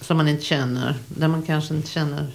som 0.02 0.18
man 0.18 0.28
inte 0.28 0.44
känner. 0.44 0.96
Där 1.08 1.28
man 1.28 1.44
kanske 1.44 1.76
inte 1.76 1.90
känner 1.90 2.28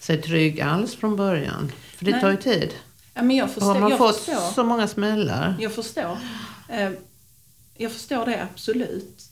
sig 0.00 0.22
trygg 0.22 0.60
alls 0.60 0.94
från 0.94 1.16
början. 1.16 1.72
För 1.96 2.04
det 2.04 2.10
Nej. 2.10 2.20
tar 2.20 2.30
ju 2.30 2.36
tid. 2.36 2.74
Ja, 3.14 3.22
men 3.22 3.36
jag 3.36 3.50
förstår. 3.50 3.72
har 3.74 3.80
man 3.80 3.90
jag 3.90 3.98
fått 3.98 4.16
förstår. 4.16 4.50
så 4.52 4.64
många 4.64 4.88
smällar. 4.88 5.56
Jag 5.60 5.72
förstår. 5.74 6.18
Eh, 6.68 6.90
Jag 7.76 7.92
förstår 7.92 8.26
det 8.26 8.42
absolut. 8.42 9.22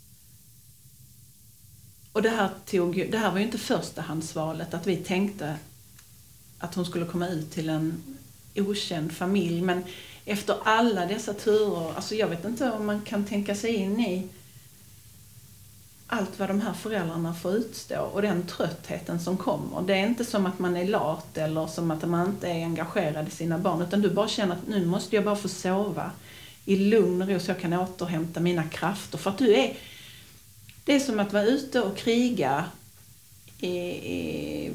Och 2.12 2.22
det 2.22 2.28
här, 2.30 2.50
tog, 2.66 3.08
det 3.10 3.18
här 3.18 3.30
var 3.30 3.38
ju 3.38 3.44
inte 3.44 3.58
förstahandsvalet, 3.58 4.74
att 4.74 4.86
vi 4.86 4.96
tänkte 4.96 5.56
att 6.58 6.74
hon 6.74 6.86
skulle 6.86 7.06
komma 7.06 7.28
ut 7.28 7.50
till 7.50 7.68
en 7.68 8.02
okänd 8.56 9.12
familj. 9.12 9.62
Men 9.62 9.84
efter 10.24 10.56
alla 10.64 11.06
dessa 11.06 11.34
turer, 11.34 11.94
alltså 11.96 12.14
jag 12.14 12.28
vet 12.28 12.44
inte 12.44 12.70
om 12.70 12.86
man 12.86 13.00
kan 13.00 13.24
tänka 13.24 13.54
sig 13.54 13.74
in 13.74 14.00
i 14.00 14.28
allt 16.12 16.38
vad 16.38 16.48
de 16.48 16.60
här 16.60 16.72
föräldrarna 16.72 17.34
får 17.34 17.52
utstå 17.52 18.00
och 18.00 18.22
den 18.22 18.46
tröttheten 18.46 19.20
som 19.20 19.36
kommer. 19.36 19.82
Det 19.82 19.94
är 19.94 20.06
inte 20.06 20.24
som 20.24 20.46
att 20.46 20.58
man 20.58 20.76
är 20.76 20.84
lat 20.84 21.38
eller 21.38 21.66
som 21.66 21.90
att 21.90 22.08
man 22.08 22.26
inte 22.26 22.48
är 22.48 22.64
engagerad 22.64 23.28
i 23.28 23.30
sina 23.30 23.58
barn 23.58 23.82
utan 23.82 24.02
du 24.02 24.10
bara 24.10 24.28
känner 24.28 24.54
att 24.54 24.68
nu 24.68 24.86
måste 24.86 25.16
jag 25.16 25.24
bara 25.24 25.36
få 25.36 25.48
sova 25.48 26.10
i 26.64 26.76
lugn 26.76 27.22
och 27.22 27.28
ro 27.28 27.40
så 27.40 27.50
jag 27.50 27.60
kan 27.60 27.72
återhämta 27.72 28.40
mina 28.40 28.64
krafter. 28.64 29.18
För 29.18 29.30
att 29.30 29.38
du 29.38 29.54
är... 29.54 29.76
Det 30.84 30.94
är 30.94 31.00
som 31.00 31.20
att 31.20 31.32
vara 31.32 31.44
ute 31.44 31.80
och 31.80 31.96
kriga 31.96 32.64
i, 33.58 33.76
i 33.76 34.72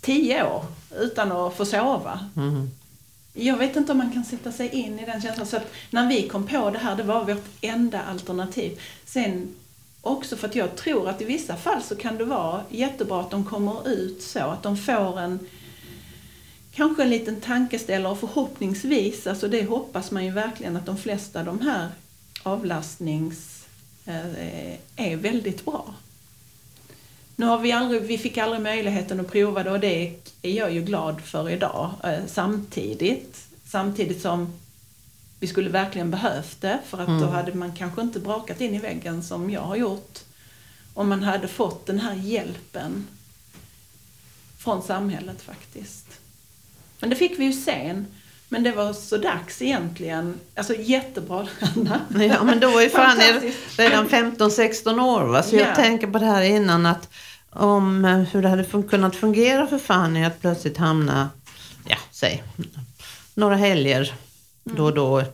tio 0.00 0.44
år 0.44 0.64
utan 0.96 1.32
att 1.32 1.56
få 1.56 1.64
sova. 1.64 2.30
Mm. 2.36 2.70
Jag 3.32 3.56
vet 3.56 3.76
inte 3.76 3.92
om 3.92 3.98
man 3.98 4.12
kan 4.12 4.24
sätta 4.24 4.52
sig 4.52 4.68
in 4.68 4.98
i 4.98 5.06
den 5.06 5.22
känslan. 5.22 5.46
Så 5.46 5.56
att 5.56 5.72
när 5.90 6.08
vi 6.08 6.28
kom 6.28 6.46
på 6.46 6.70
det 6.70 6.78
här, 6.78 6.96
det 6.96 7.02
var 7.02 7.24
vårt 7.24 7.44
enda 7.60 8.02
alternativ. 8.02 8.80
Sen 9.04 9.54
också 10.06 10.36
för 10.36 10.48
att 10.48 10.54
jag 10.54 10.76
tror 10.76 11.08
att 11.08 11.20
i 11.20 11.24
vissa 11.24 11.56
fall 11.56 11.82
så 11.82 11.96
kan 11.96 12.18
det 12.18 12.24
vara 12.24 12.62
jättebra 12.68 13.20
att 13.20 13.30
de 13.30 13.44
kommer 13.44 13.88
ut 13.88 14.22
så, 14.22 14.38
att 14.38 14.62
de 14.62 14.76
får 14.76 15.20
en 15.20 15.38
kanske 16.72 17.02
en 17.02 17.10
liten 17.10 17.40
tankeställare 17.40 18.12
och 18.12 18.20
förhoppningsvis, 18.20 19.26
alltså 19.26 19.48
det 19.48 19.64
hoppas 19.64 20.10
man 20.10 20.24
ju 20.24 20.30
verkligen 20.30 20.76
att 20.76 20.86
de 20.86 20.96
flesta 20.96 21.42
de 21.42 21.60
här 21.60 21.88
avlastnings 22.42 23.66
eh, 24.06 24.72
är 24.96 25.16
väldigt 25.16 25.64
bra. 25.64 25.94
Nu 27.36 27.46
har 27.46 27.58
vi 27.58 27.72
aldrig, 27.72 28.02
vi 28.02 28.18
fick 28.18 28.38
aldrig 28.38 28.62
möjligheten 28.62 29.20
att 29.20 29.32
prova 29.32 29.62
det 29.62 29.70
och 29.70 29.80
det 29.80 30.16
är 30.42 30.52
jag 30.52 30.72
ju 30.72 30.82
glad 30.82 31.20
för 31.20 31.50
idag. 31.50 31.90
Eh, 32.04 32.26
samtidigt, 32.26 33.46
samtidigt 33.64 34.22
som 34.22 34.52
vi 35.44 35.48
skulle 35.48 35.70
verkligen 35.70 36.10
behövt 36.10 36.60
det 36.60 36.78
för 36.86 36.98
att 37.00 37.20
då 37.20 37.26
hade 37.26 37.54
man 37.54 37.72
kanske 37.72 38.00
inte 38.00 38.20
brakat 38.20 38.60
in 38.60 38.74
i 38.74 38.78
väggen 38.78 39.22
som 39.22 39.50
jag 39.50 39.60
har 39.60 39.76
gjort. 39.76 40.18
Om 40.94 41.08
man 41.08 41.22
hade 41.22 41.48
fått 41.48 41.86
den 41.86 41.98
här 42.00 42.14
hjälpen 42.14 43.06
från 44.58 44.82
samhället 44.82 45.42
faktiskt. 45.42 46.06
Men 47.00 47.10
det 47.10 47.16
fick 47.16 47.38
vi 47.38 47.44
ju 47.44 47.52
sen. 47.52 48.06
Men 48.48 48.62
det 48.62 48.72
var 48.72 48.92
så 48.92 49.16
dags 49.16 49.62
egentligen. 49.62 50.40
Alltså 50.56 50.74
jättebra 50.76 51.46
Anna. 51.60 52.00
Ja, 52.24 52.42
men 52.44 52.60
då 52.60 52.70
var 52.70 52.80
ju 52.80 52.90
Fantastiskt. 52.90 53.78
redan 53.78 54.08
15-16 54.08 55.00
år. 55.00 55.24
Va? 55.24 55.42
Så 55.42 55.56
Ja. 55.56 55.60
jag 55.66 55.74
tänker 55.76 56.06
på 56.06 56.18
det 56.18 56.26
här 56.26 56.42
innan 56.42 56.86
att 56.86 57.08
om 57.50 58.04
eh, 58.04 58.18
hur 58.18 58.42
det 58.42 58.48
hade 58.48 58.62
fun- 58.64 58.88
kunnat 58.88 59.16
fungera 59.16 59.66
för 59.66 59.78
Fanny 59.78 60.24
att 60.24 60.40
plötsligt 60.40 60.76
hamna, 60.76 61.28
ja, 61.86 61.96
säg 62.10 62.42
några 63.34 63.56
helger 63.56 64.14
då 64.64 64.84
och 64.84 64.94
då. 64.94 65.24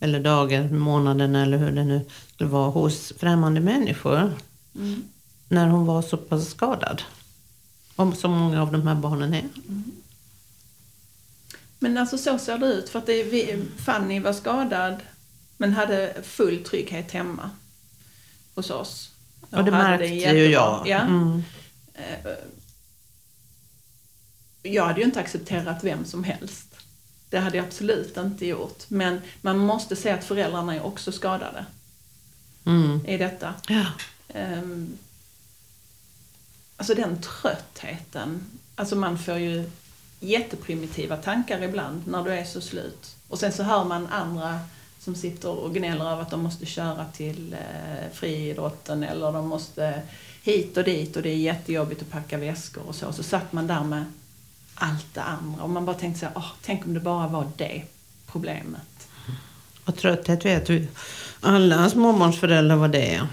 Eller 0.00 0.20
dagar, 0.20 0.68
månaden 0.68 1.36
eller 1.36 1.58
hur 1.58 1.72
det 1.72 1.84
nu 1.84 2.00
skulle 2.34 2.50
vara 2.50 2.70
hos 2.70 3.12
främmande 3.18 3.60
människor. 3.60 4.32
Mm. 4.74 5.02
När 5.48 5.68
hon 5.68 5.86
var 5.86 6.02
så 6.02 6.16
pass 6.16 6.48
skadad. 6.50 7.02
Om 7.96 8.14
så 8.14 8.28
många 8.28 8.62
av 8.62 8.72
de 8.72 8.86
här 8.86 8.94
barnen 8.94 9.34
är. 9.34 9.44
Men 11.78 11.98
alltså 11.98 12.18
så 12.18 12.38
ser 12.38 12.58
det 12.58 12.66
ut. 12.66 12.88
För 12.88 12.98
att 12.98 13.06
det, 13.06 13.56
Fanny 13.76 14.20
var 14.20 14.32
skadad 14.32 14.96
men 15.56 15.72
hade 15.72 16.14
full 16.22 16.64
trygghet 16.64 17.12
hemma 17.12 17.50
hos 18.54 18.70
oss. 18.70 19.10
Och 19.40 19.48
det 19.50 19.56
hade 19.56 19.70
märkte 19.70 20.06
ju 20.06 20.20
jättebra. 20.20 20.42
jag. 20.44 20.82
Ja. 20.88 21.00
Mm. 21.00 21.42
Eh, 21.94 22.30
Jag 24.62 24.84
hade 24.86 25.00
ju 25.00 25.06
inte 25.06 25.20
accepterat 25.20 25.84
vem 25.84 26.04
som 26.04 26.24
helst. 26.24 26.73
Det 27.34 27.40
hade 27.40 27.56
jag 27.56 27.66
absolut 27.66 28.16
inte 28.16 28.46
gjort. 28.46 28.84
Men 28.88 29.20
man 29.40 29.58
måste 29.58 29.96
se 29.96 30.10
att 30.10 30.24
föräldrarna 30.24 30.74
är 30.74 30.86
också 30.86 31.12
skadade 31.12 31.64
Mm. 32.66 33.06
i 33.06 33.16
detta. 33.16 33.54
Ja. 33.68 33.86
Ehm, 34.28 34.98
alltså 36.76 36.94
den 36.94 37.22
tröttheten. 37.22 38.40
Alltså 38.74 38.96
man 38.96 39.18
får 39.18 39.36
ju 39.36 39.70
jätteprimitiva 40.20 41.16
tankar 41.16 41.62
ibland 41.62 42.02
när 42.06 42.24
du 42.24 42.30
är 42.30 42.44
så 42.44 42.60
slut. 42.60 43.16
Och 43.28 43.38
sen 43.38 43.52
så 43.52 43.62
hör 43.62 43.84
man 43.84 44.06
andra 44.06 44.60
som 44.98 45.14
sitter 45.14 45.48
och 45.48 45.74
gnäller 45.74 46.10
över 46.12 46.22
att 46.22 46.30
de 46.30 46.42
måste 46.42 46.66
köra 46.66 47.04
till 47.04 47.52
eh, 47.52 48.12
friidrotten 48.12 49.02
eller 49.02 49.32
de 49.32 49.48
måste 49.48 50.02
hit 50.42 50.76
och 50.76 50.84
dit 50.84 51.16
och 51.16 51.22
det 51.22 51.30
är 51.30 51.36
jättejobbigt 51.36 52.02
att 52.02 52.10
packa 52.10 52.38
väskor 52.38 52.82
och 52.88 52.94
så. 52.94 53.12
Så 53.12 53.22
satt 53.22 53.52
man 53.52 53.66
där 53.66 53.84
med 53.84 54.04
allt 54.74 55.14
det 55.14 55.22
andra 55.22 55.62
och 55.62 55.70
man 55.70 55.84
bara 55.84 55.96
tänkte 55.96 56.20
så 56.20 56.26
här, 56.26 56.34
åh, 56.36 56.50
tänk 56.62 56.84
om 56.86 56.94
det 56.94 57.00
bara 57.00 57.28
var 57.28 57.46
det 57.56 57.82
problemet. 58.26 59.08
Och 59.84 59.96
trötthet 59.96 60.44
vet 60.44 60.70
vi 60.70 60.88
alla 61.40 61.90
småbarnsföräldrar 61.90 62.76
vad 62.76 62.90
det 62.90 63.14
är. 63.14 63.26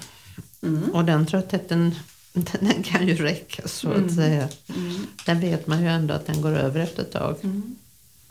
Mm. 0.63 0.89
Och 0.89 1.05
den 1.05 1.25
tröttheten 1.25 1.95
den 2.59 2.83
kan 2.83 3.07
ju 3.07 3.15
räcka 3.15 3.67
så 3.67 3.89
att 3.89 3.97
Mm. 3.97 4.15
säga. 4.15 4.49
Mm. 4.75 5.07
Den 5.25 5.39
vet 5.39 5.67
man 5.67 5.81
ju 5.81 5.87
ändå 5.89 6.13
att 6.13 6.25
den 6.27 6.41
går 6.41 6.51
över 6.57 6.79
efter 6.79 7.01
ett 7.01 7.11
tag. 7.11 7.35
Mm. 7.43 7.75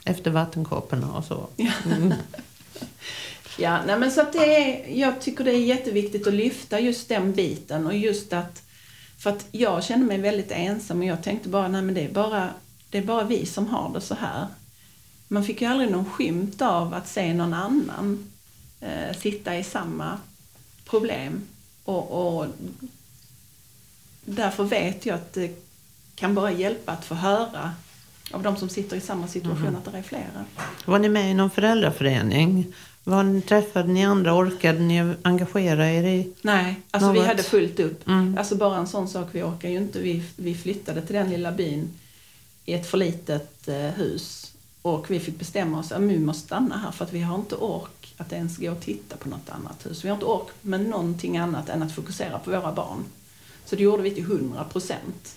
Efter 0.05 0.31
vattenkopporna 0.31 1.13
och 1.13 1.25
så. 1.25 1.47
Ja. 1.57 1.73
Mm. 1.87 2.13
Ja, 3.59 3.79
nej 3.87 3.99
men 3.99 4.11
så 4.11 4.21
att 4.21 4.33
det 4.33 4.39
är, 4.57 4.99
jag 4.99 5.21
tycker 5.21 5.45
det 5.45 5.51
är 5.53 5.65
jätteviktigt 5.65 6.27
att 6.27 6.35
lyfta 6.35 6.81
just 6.81 7.09
den 7.09 7.33
biten 7.33 7.87
och 7.87 7.97
just 7.97 8.33
att, 8.33 8.63
för 9.19 9.31
att 9.31 9.47
jag 9.53 9.85
kände 9.85 10.07
mig 10.07 10.19
väldigt 10.19 10.51
ensam 10.51 10.99
och 10.99 11.05
jag 11.05 11.23
tänkte 11.23 11.49
bara, 11.49 11.69
nej 11.69 11.83
men 11.83 11.95
det 11.95 12.05
är 12.05 12.09
bara, 12.13 12.49
det 12.91 12.99
är 12.99 13.03
bara 13.03 13.25
vi 13.25 13.47
som 13.47 13.67
har 13.67 13.93
det 13.95 14.01
så 14.01 14.15
här. 14.15 14.47
Man 15.29 15.45
fick 15.45 15.63
ju 15.63 15.69
aldrig 15.69 15.91
någon 15.91 16.11
skymt 16.11 16.63
av 16.63 16.95
att 16.95 17.09
se 17.09 17.35
någon 17.35 17.55
annan 17.55 18.31
eh, 18.81 19.17
sitta 19.19 19.57
i 19.57 19.65
samma 19.65 20.19
problem 20.85 21.43
och, 21.85 22.37
och 22.39 22.47
därför 24.25 24.65
vet 24.65 25.07
jag 25.07 25.15
att 25.15 25.33
det 25.33 25.65
kan 26.15 26.35
bara 26.35 26.53
hjälpa 26.53 26.93
att 26.93 27.05
få 27.05 27.15
höra 27.15 27.73
av 28.33 28.43
de 28.43 28.57
som 28.57 28.69
sitter 28.69 28.97
i 28.97 29.01
samma 29.01 29.29
situation 29.29 29.77
att 29.77 29.93
det 29.93 29.99
är 29.99 30.03
flera. 30.03 30.45
Var 30.85 30.99
ni 30.99 31.09
med 31.09 31.31
i 31.31 31.35
någon 31.35 31.51
föräldraförening? 31.51 32.75
Var 33.05 33.23
ni, 33.23 33.41
träffade 33.41 33.89
ni 33.89 34.05
andra? 34.05 34.35
Orkade 34.35 34.79
ni 34.79 35.15
engagera 35.23 35.91
er 35.91 36.05
i? 36.05 36.33
Nej, 36.43 36.81
alltså 36.91 37.13
vi 37.13 37.19
Något. 37.19 37.29
hade 37.29 37.43
fullt 37.43 37.81
upp. 37.81 38.09
Mm. 38.09 38.39
Alltså 38.39 38.57
bara 38.57 38.77
en 38.77 38.87
sån 38.87 39.09
sak, 39.09 39.29
vi 39.33 39.43
orkar 39.43 39.69
ju 39.69 39.77
inte. 39.77 39.99
Vi, 39.99 40.23
vi 40.37 40.55
flyttade 40.55 41.03
till 41.03 41.15
den 41.15 41.31
lilla 41.31 41.53
byn 41.53 41.91
i 42.65 42.73
ett 42.73 42.87
för 42.87 42.99
litet 42.99 43.69
eh, 43.69 43.77
hus. 43.77 44.53
Och 44.83 45.11
vi 45.11 45.21
fick 45.21 45.39
bestämma 45.39 45.79
oss 45.79 45.93
att 45.93 46.03
vi 46.03 46.19
måste 46.19 46.47
stanna 46.47 46.79
här 46.79 46.91
för 46.91 47.05
att 47.05 47.13
vi 47.13 47.21
har 47.21 47.35
inte 47.35 47.55
ork 47.55 48.15
att 48.17 48.33
ens 48.33 48.57
gå 48.57 48.71
och 48.71 48.81
titta 48.81 49.17
på 49.17 49.29
något 49.29 49.51
annat 49.51 49.87
hus. 49.87 50.05
Vi 50.05 50.09
har 50.09 50.17
inte 50.17 50.27
ork 50.27 50.49
med 50.63 50.81
någonting 50.81 51.39
annat 51.39 51.69
än 51.69 51.83
att 51.83 51.93
fokusera 51.93 52.39
på 52.39 52.51
våra 52.51 52.73
barn. 52.73 53.05
Så 53.65 53.77
det 53.77 53.83
gjorde 53.83 54.03
vi 54.03 54.11
till 54.11 54.25
100 54.25 54.65
procent. 54.65 55.37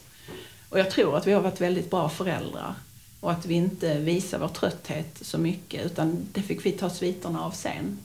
Och 0.69 0.79
jag 0.79 0.91
tror 0.91 1.17
att 1.17 1.27
vi 1.27 1.33
har 1.33 1.41
varit 1.41 1.61
väldigt 1.61 1.89
bra 1.89 2.09
föräldrar. 2.09 2.75
Och 3.19 3.31
att 3.31 3.45
vi 3.45 3.53
inte 3.53 3.99
visar 3.99 4.39
vår 4.39 4.47
trötthet 4.47 5.19
så 5.21 5.37
mycket 5.37 5.85
utan 5.85 6.27
det 6.33 6.41
fick 6.41 6.65
vi 6.65 6.71
ta 6.71 6.89
sviterna 6.89 7.43
av 7.43 7.51
sen. 7.51 7.99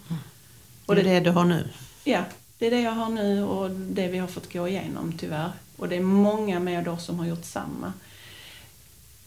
Och 0.87 0.94
det 0.94 1.00
är 1.00 1.04
det 1.04 1.20
du 1.20 1.31
har 1.31 1.44
nu? 1.44 1.68
Ja, 2.04 2.24
det 2.59 2.66
är 2.66 2.70
det 2.70 2.81
jag 2.81 2.92
har 2.92 3.09
nu 3.09 3.44
och 3.44 3.70
det 3.70 4.09
vi 4.09 4.18
har 4.18 4.28
fått 4.28 4.52
gå 4.52 4.68
igenom 4.68 5.12
tyvärr. 5.18 5.52
Och 5.76 5.88
det 5.88 5.96
är 5.96 6.00
många 6.00 6.61
med 6.61 6.88
oss 6.88 7.04
som 7.04 7.18
har 7.18 7.26
gjort 7.26 7.44
samma. 7.44 7.92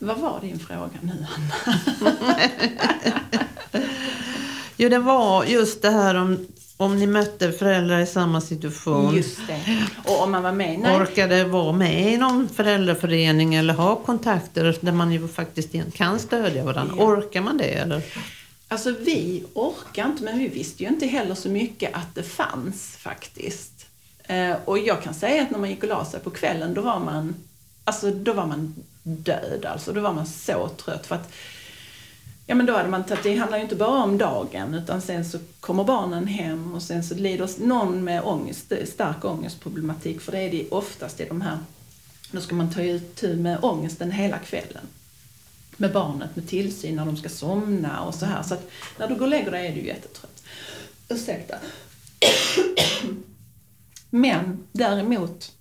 Vad 0.03 0.17
var 0.17 0.41
din 0.41 0.59
fråga 0.59 0.99
nu, 1.01 1.25
Anna? 1.35 2.35
Jo, 4.77 4.89
det 4.89 4.99
var 4.99 5.45
just 5.45 5.81
det 5.81 5.89
här 5.89 6.15
om, 6.15 6.47
om 6.77 6.99
ni 6.99 7.07
mötte 7.07 7.51
föräldrar 7.51 7.99
i 7.99 8.05
samma 8.05 8.41
situation. 8.41 9.15
Just 9.15 9.47
det. 9.47 9.87
Och 10.05 10.23
om 10.23 10.31
man 10.31 10.43
var 10.43 10.51
med? 10.51 10.79
Nej. 10.79 11.01
Orkade 11.01 11.43
vara 11.43 11.71
med 11.71 12.13
i 12.13 12.17
någon 12.17 12.49
föräldraförening 12.49 13.55
eller 13.55 13.73
ha 13.73 13.95
kontakter 13.95 14.77
där 14.81 14.91
man 14.91 15.11
ju 15.11 15.27
faktiskt 15.27 15.69
kan 15.93 16.19
stödja 16.19 16.63
varandra. 16.63 16.95
Ja. 16.97 17.03
Orkar 17.03 17.41
man 17.41 17.57
det 17.57 17.73
eller? 17.73 18.01
Alltså 18.67 18.91
vi 18.91 19.43
orkar 19.53 20.05
inte, 20.05 20.23
men 20.23 20.39
vi 20.39 20.47
visste 20.47 20.83
ju 20.83 20.89
inte 20.89 21.07
heller 21.07 21.35
så 21.35 21.49
mycket 21.49 21.93
att 21.93 22.15
det 22.15 22.23
fanns 22.23 22.97
faktiskt. 22.99 23.85
Eh, 24.23 24.55
och 24.65 24.79
jag 24.79 25.03
kan 25.03 25.13
säga 25.13 25.43
att 25.43 25.51
när 25.51 25.59
man 25.59 25.69
gick 25.69 25.83
och 25.83 25.89
la 25.89 26.05
sig 26.05 26.19
på 26.19 26.29
kvällen, 26.29 26.73
då 26.73 26.81
var 26.81 26.99
man, 26.99 27.35
alltså, 27.83 28.11
då 28.11 28.33
var 28.33 28.45
man 28.45 28.75
död. 29.03 29.65
Alltså, 29.65 29.93
då 29.93 30.01
var 30.01 30.13
man 30.13 30.25
så 30.25 30.67
trött. 30.67 31.05
För 31.05 31.15
att 31.15 31.33
Ja 32.45 32.55
men 32.55 32.65
då 32.65 32.73
hade 32.73 32.89
man 32.89 33.03
tagit, 33.03 33.23
det 33.23 33.35
handlar 33.35 33.57
ju 33.57 33.63
inte 33.63 33.75
bara 33.75 34.03
om 34.03 34.17
dagen 34.17 34.73
utan 34.73 35.01
sen 35.01 35.25
så 35.25 35.39
kommer 35.59 35.83
barnen 35.83 36.27
hem 36.27 36.73
och 36.73 36.83
sen 36.83 37.03
så 37.03 37.15
lider 37.15 37.65
någon 37.65 38.03
med 38.03 38.23
ångest, 38.23 38.73
stark 38.85 39.25
ångestproblematik 39.25 40.21
för 40.21 40.31
det 40.31 40.39
är 40.39 40.51
det 40.51 40.69
oftast 40.69 41.19
i 41.19 41.25
de 41.25 41.41
här, 41.41 41.57
då 42.31 42.41
ska 42.41 42.55
man 42.55 42.73
ta 42.73 42.81
ut 42.81 43.21
med 43.21 43.57
ångesten 43.61 44.11
hela 44.11 44.37
kvällen. 44.39 44.87
Med 45.77 45.93
barnet, 45.93 46.35
med 46.35 46.47
tillsyn 46.47 46.95
när 46.95 47.05
de 47.05 47.17
ska 47.17 47.29
somna 47.29 48.01
och 48.01 48.15
så 48.15 48.25
här. 48.25 48.43
Så 48.43 48.53
att 48.53 48.69
när 48.99 49.07
du 49.07 49.15
går 49.15 49.21
och 49.21 49.27
lägger 49.27 49.51
dig 49.51 49.67
är 49.67 49.75
du 49.75 49.81
jättetrött. 49.81 50.43
Ursäkta. 51.09 51.55
Men 54.09 54.67
däremot 54.71 55.51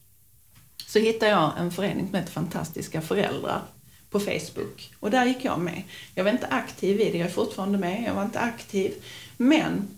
så 0.90 0.98
hittade 0.98 1.32
jag 1.32 1.52
en 1.58 1.70
förening 1.70 2.06
som 2.06 2.14
heter 2.14 2.32
Fantastiska 2.32 3.00
föräldrar 3.00 3.62
på 4.10 4.20
Facebook. 4.20 4.92
Och 5.00 5.10
där 5.10 5.24
gick 5.24 5.44
jag 5.44 5.60
med. 5.60 5.82
Jag 6.14 6.24
var 6.24 6.30
inte 6.30 6.46
aktiv 6.46 7.00
i 7.00 7.10
det, 7.10 7.18
jag 7.18 7.28
är 7.28 7.32
fortfarande 7.32 7.78
med, 7.78 8.04
jag 8.06 8.14
var 8.14 8.24
inte 8.24 8.40
aktiv. 8.40 8.94
Men 9.36 9.88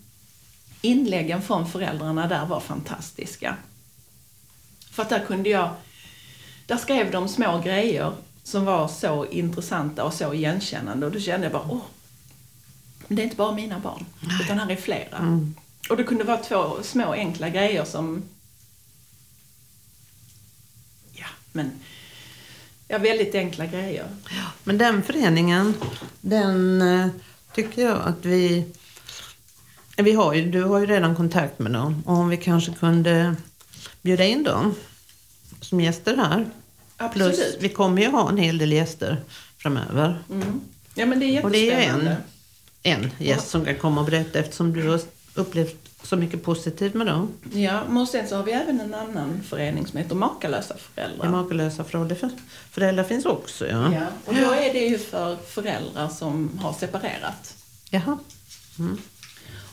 inläggen 0.81 1.42
från 1.42 1.68
föräldrarna 1.68 2.28
där 2.28 2.46
var 2.46 2.61
fantastiska. 2.61 3.57
För 4.90 5.02
att 5.02 5.09
där 5.09 5.24
kunde 5.26 5.50
jag, 5.50 5.70
där 6.66 6.76
skrev 6.76 7.11
de 7.11 7.28
små 7.28 7.61
grejer 7.64 8.12
som 8.42 8.64
var 8.64 8.88
så 8.88 9.26
intressanta 9.26 10.05
och 10.05 10.14
så 10.14 10.35
igenkännande 10.35 11.07
och 11.07 11.12
då 11.12 11.20
kände 11.20 11.46
jag 11.46 11.52
bara, 11.52 11.68
åh, 11.70 11.83
det 13.09 13.22
är 13.22 13.24
inte 13.24 13.37
bara 13.37 13.52
mina 13.52 13.78
barn, 13.78 14.07
utan 14.44 14.59
här 14.59 14.70
är 14.70 14.76
flera. 14.76 15.18
Mm. 15.18 15.55
Och 15.90 15.96
det 15.96 16.05
kunde 16.05 16.24
vara 16.24 16.37
två 16.37 16.83
små 16.83 17.12
enkla 17.12 17.48
grejer 17.48 17.85
som, 17.85 18.22
ja, 21.12 21.26
men 21.53 21.71
Ja, 22.93 22.99
väldigt 22.99 23.35
enkla 23.35 23.67
grejer. 23.67 24.07
Ja, 24.31 24.45
men 24.65 24.79
den 24.79 25.03
föreningen, 25.03 25.75
den 26.21 26.83
eh, 26.83 27.09
tycker 27.55 27.83
jag 27.83 27.99
att 28.05 28.25
vi... 28.25 28.65
vi 29.97 30.12
har 30.12 30.35
ju, 30.35 30.51
du 30.51 30.62
har 30.62 30.79
ju 30.79 30.87
redan 30.87 31.17
kontakt 31.17 31.59
med 31.59 31.73
dem. 31.73 32.03
Och 32.07 32.15
om 32.15 32.29
vi 32.29 32.37
kanske 32.37 32.73
kunde 32.73 33.37
bjuda 34.03 34.25
in 34.25 34.43
dem 34.43 34.75
som 35.61 35.81
gäster 35.81 36.17
här. 36.17 36.47
Absolut. 36.97 37.37
Plus, 37.37 37.57
vi 37.61 37.69
kommer 37.69 38.03
ju 38.03 38.09
ha 38.09 38.29
en 38.29 38.38
hel 38.38 38.59
del 38.59 38.73
gäster 38.73 39.23
framöver. 39.59 40.23
Mm. 40.31 40.61
Ja, 40.95 41.07
men 41.07 41.21
det 41.21 41.27
är 41.27 41.29
jättespännande. 41.29 42.17
Och 42.17 42.83
det 42.83 42.91
är 42.91 42.95
en, 42.95 43.03
en 43.03 43.11
gäst 43.19 43.49
som 43.49 43.65
kan 43.65 43.77
komma 43.77 44.01
och 44.01 44.07
berätta 44.07 44.38
eftersom 44.38 44.73
du 44.73 44.88
har 44.88 45.01
upplevt 45.35 45.82
så 46.03 46.17
mycket 46.17 46.43
positivt 46.43 46.95
med 46.95 47.07
dem. 47.07 47.29
Ja, 47.53 47.83
men 47.88 48.07
sen 48.07 48.29
så 48.29 48.37
har 48.37 48.43
vi 48.43 48.53
även 48.53 48.81
en 48.81 48.95
annan 48.95 49.43
förening 49.43 49.87
som 49.87 49.99
heter 49.99 50.15
Makalösa 50.15 50.77
föräldrar. 50.77 51.27
Ja, 51.27 51.31
makalösa 51.31 51.85
föräldrar, 51.85 52.31
föräldrar 52.71 53.05
finns 53.05 53.27
också, 53.27 53.67
ja. 53.67 53.95
ja. 53.95 54.07
Och 54.25 54.35
då 54.35 54.51
är 54.53 54.73
det 54.73 54.87
ju 54.87 54.99
för 54.99 55.37
föräldrar 55.37 56.09
som 56.09 56.59
har 56.59 56.73
separerat. 56.73 57.57
Jaha. 57.91 58.19
Mm. 58.79 58.99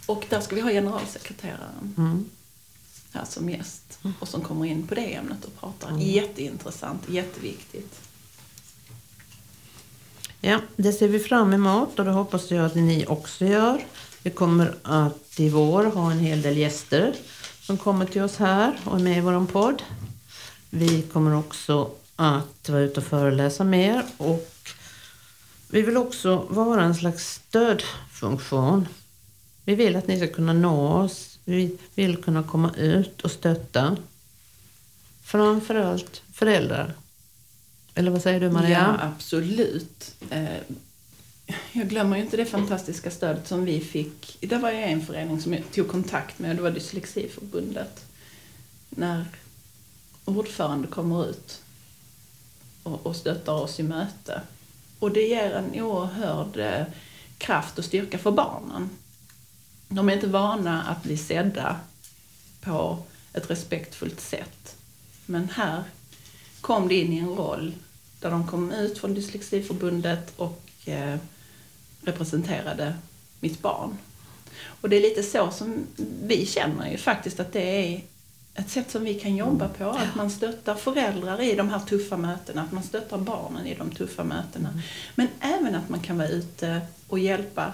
Och 0.06 0.26
där 0.30 0.42
ska 0.42 0.56
vi 0.56 0.62
ha 0.62 0.70
generalsekreteraren 0.70 1.94
mm. 1.98 2.26
här 3.14 3.26
som 3.26 3.50
gäst 3.50 4.00
och 4.20 4.28
som 4.28 4.42
kommer 4.42 4.66
in 4.66 4.88
på 4.88 4.96
det 4.96 5.16
ämnet 5.16 5.46
och 5.46 5.60
pratar. 5.60 5.90
Mm. 5.90 6.02
Jätteintressant, 6.02 7.10
jätteviktigt. 7.10 8.00
Ja, 10.42 10.60
det 10.76 10.94
ser 10.94 11.08
vi 11.08 11.20
fram 11.20 11.54
emot 11.54 12.00
och 12.00 12.06
det 12.06 12.12
hoppas 12.12 12.52
jag 12.52 12.66
att 12.66 12.76
ni 12.76 13.06
också 13.08 13.46
gör. 13.46 13.86
Vi 14.24 14.30
kommer 14.30 14.76
att 14.84 15.29
i 15.40 15.50
vår 15.50 15.84
ha 15.84 16.12
en 16.12 16.20
hel 16.20 16.42
del 16.42 16.58
gäster 16.58 17.14
som 17.62 17.78
kommer 17.78 18.06
till 18.06 18.22
oss 18.22 18.38
här 18.38 18.80
och 18.86 19.00
är 19.00 19.04
med 19.04 19.18
i 19.18 19.22
vår 19.22 19.46
podd. 19.46 19.84
Vi 20.70 21.02
kommer 21.02 21.36
också 21.36 21.92
att 22.16 22.70
vara 22.70 22.82
ute 22.82 23.00
och 23.00 23.06
föreläsa 23.06 23.64
mer 23.64 24.04
och 24.18 24.50
vi 25.68 25.82
vill 25.82 25.98
också 25.98 26.46
vara 26.50 26.84
en 26.84 26.96
slags 26.96 27.34
stödfunktion. 27.34 28.88
Vi 29.66 29.76
vill 29.76 29.96
att 29.96 30.08
ni 30.08 30.18
ska 30.18 30.28
kunna 30.28 30.54
nå 30.54 30.94
oss. 30.94 31.40
Vi 31.46 31.78
vill 31.96 32.24
kunna 32.24 32.44
komma 32.44 32.72
ut 32.78 33.22
och 33.22 33.32
stötta. 33.32 33.98
Framförallt 35.24 36.22
föräldrar. 36.34 36.94
Eller 37.96 38.12
vad 38.12 38.22
säger 38.22 38.40
du 38.40 38.50
Maria? 38.50 38.98
Ja, 39.00 39.08
absolut. 39.08 40.16
Eh, 40.30 40.46
jag 41.72 41.90
glömmer 41.90 42.18
ju 42.18 42.24
inte 42.24 42.38
det 42.38 42.46
fantastiska 42.46 43.12
stödet 43.12 43.48
som 43.48 43.66
vi 43.66 43.80
fick. 43.80 44.38
Det 44.40 44.58
var 44.58 44.72
jag 44.72 44.92
en 44.92 45.06
förening 45.06 45.42
som 45.42 45.54
jag 45.54 45.72
tog 45.72 45.88
kontakt 45.88 46.40
med 46.40 46.50
och 46.50 46.56
det 46.56 46.62
var 46.62 46.72
Dyslexiförbundet. 46.72 48.06
När 48.90 49.26
ordförande 50.26 50.88
kommer 50.88 51.30
ut 51.30 51.62
och, 52.84 53.06
och 53.06 53.16
stöttar 53.16 53.54
oss 53.54 53.80
i 53.80 53.84
möte. 53.84 54.42
Och 55.00 55.12
det 55.12 55.22
ger 55.22 55.52
en 55.52 55.82
oerhörd 55.82 56.58
eh, 56.58 56.86
kraft 57.38 57.80
och 57.80 57.86
styrka 57.86 58.18
för 58.18 58.32
barnen. 58.32 58.90
De 59.88 60.10
är 60.10 60.14
inte 60.14 60.28
vana 60.28 60.84
att 60.84 61.04
bli 61.04 61.18
sedda 61.18 61.80
på 62.62 63.04
ett 63.34 63.50
respektfullt 63.50 64.20
sätt. 64.20 64.76
Men 65.26 65.50
här 65.50 65.84
kom 66.62 66.88
det 66.88 66.96
in 66.96 67.14
i 67.14 67.18
en 67.18 67.36
roll 67.36 67.74
där 68.20 68.32
de 68.32 68.48
kom 68.48 68.72
ut 68.72 68.98
från 68.98 69.14
Dyslexiförbundet 69.14 70.34
och 70.36 70.64
eh, 70.86 71.18
representerade 72.02 72.94
mitt 73.40 73.62
barn. 73.62 73.98
Och 74.82 74.90
det 74.90 74.96
är 74.96 75.02
lite 75.02 75.24
så 75.24 75.52
som 75.52 75.88
vi 76.24 76.46
känner 76.46 76.92
ju 76.92 76.98
faktiskt 76.98 77.40
att 77.40 77.54
det 77.54 77.94
är 77.94 78.02
ett 78.54 78.70
sätt 78.70 78.92
som 78.92 79.04
vi 79.04 79.14
kan 79.14 79.36
jobba 79.36 79.68
på. 79.68 79.90
Att 79.90 80.16
man 80.16 80.30
stöttar 80.30 80.76
föräldrar 80.76 81.42
i 81.42 81.56
de 81.56 81.70
här 81.70 81.80
tuffa 81.80 82.18
mötena, 82.18 82.62
att 82.62 82.72
man 82.72 82.84
stöttar 82.84 83.18
barnen 83.18 83.68
i 83.68 83.76
de 83.76 83.92
tuffa 83.92 84.24
mötena. 84.24 84.70
Mm. 84.70 84.82
Men 85.16 85.28
även 85.40 85.76
att 85.76 85.90
man 85.90 86.00
kan 86.00 86.18
vara 86.18 86.28
ute 86.28 86.82
och 87.08 87.20
hjälpa 87.20 87.74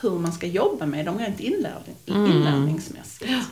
hur 0.00 0.18
man 0.18 0.32
ska 0.32 0.46
jobba 0.46 0.86
med 0.86 1.04
dem 1.04 1.18
rent 1.18 1.40
inlärning, 1.40 1.96
mm. 2.06 2.32
inlärningsmässigt. 2.32 3.30
Ja. 3.30 3.42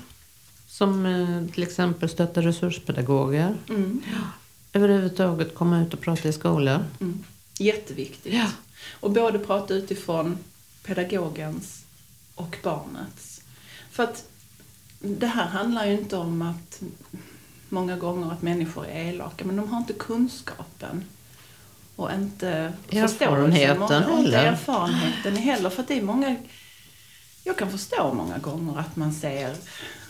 Som 0.67 1.07
eh, 1.07 1.53
till 1.55 1.63
exempel 1.63 2.09
stötta 2.09 2.43
resurspedagoger. 2.43 3.57
Mm. 3.69 4.03
Överhuvudtaget 4.73 5.55
komma 5.55 5.81
ut 5.81 5.95
och 5.95 6.01
prata 6.01 6.29
i 6.29 6.33
skolor. 6.33 6.85
Mm. 7.01 7.25
Jätteviktigt. 7.61 8.35
Ja. 8.35 8.47
Och 8.91 9.11
både 9.11 9.39
prata 9.39 9.75
utifrån 9.75 10.39
pedagogens 10.85 11.85
och 12.35 12.57
barnets. 12.63 13.43
För 13.91 14.03
att 14.03 14.25
det 14.99 15.27
här 15.27 15.47
handlar 15.47 15.87
ju 15.87 15.93
inte 15.93 16.17
om 16.17 16.43
att 16.43 16.83
många 17.69 17.97
gånger 17.97 18.33
att 18.33 18.43
människor 18.43 18.87
är 18.87 19.05
elaka, 19.05 19.45
men 19.45 19.57
de 19.57 19.69
har 19.69 19.79
inte 19.79 19.93
kunskapen 19.93 21.05
och 21.97 22.13
inte 22.13 22.73
erfarenheten 22.91 24.05
och 24.05 24.19
inte 24.19 24.37
erfarenheten 24.37 25.37
heller. 25.37 25.71
För 25.71 25.83
att 25.83 25.89
det 25.89 25.99
är 25.99 26.03
många, 26.03 26.37
jag 27.45 27.59
kan 27.59 27.71
förstå 27.71 28.15
många 28.15 28.39
gånger 28.39 28.79
att 28.79 28.97
man 28.97 29.13
ser, 29.13 29.57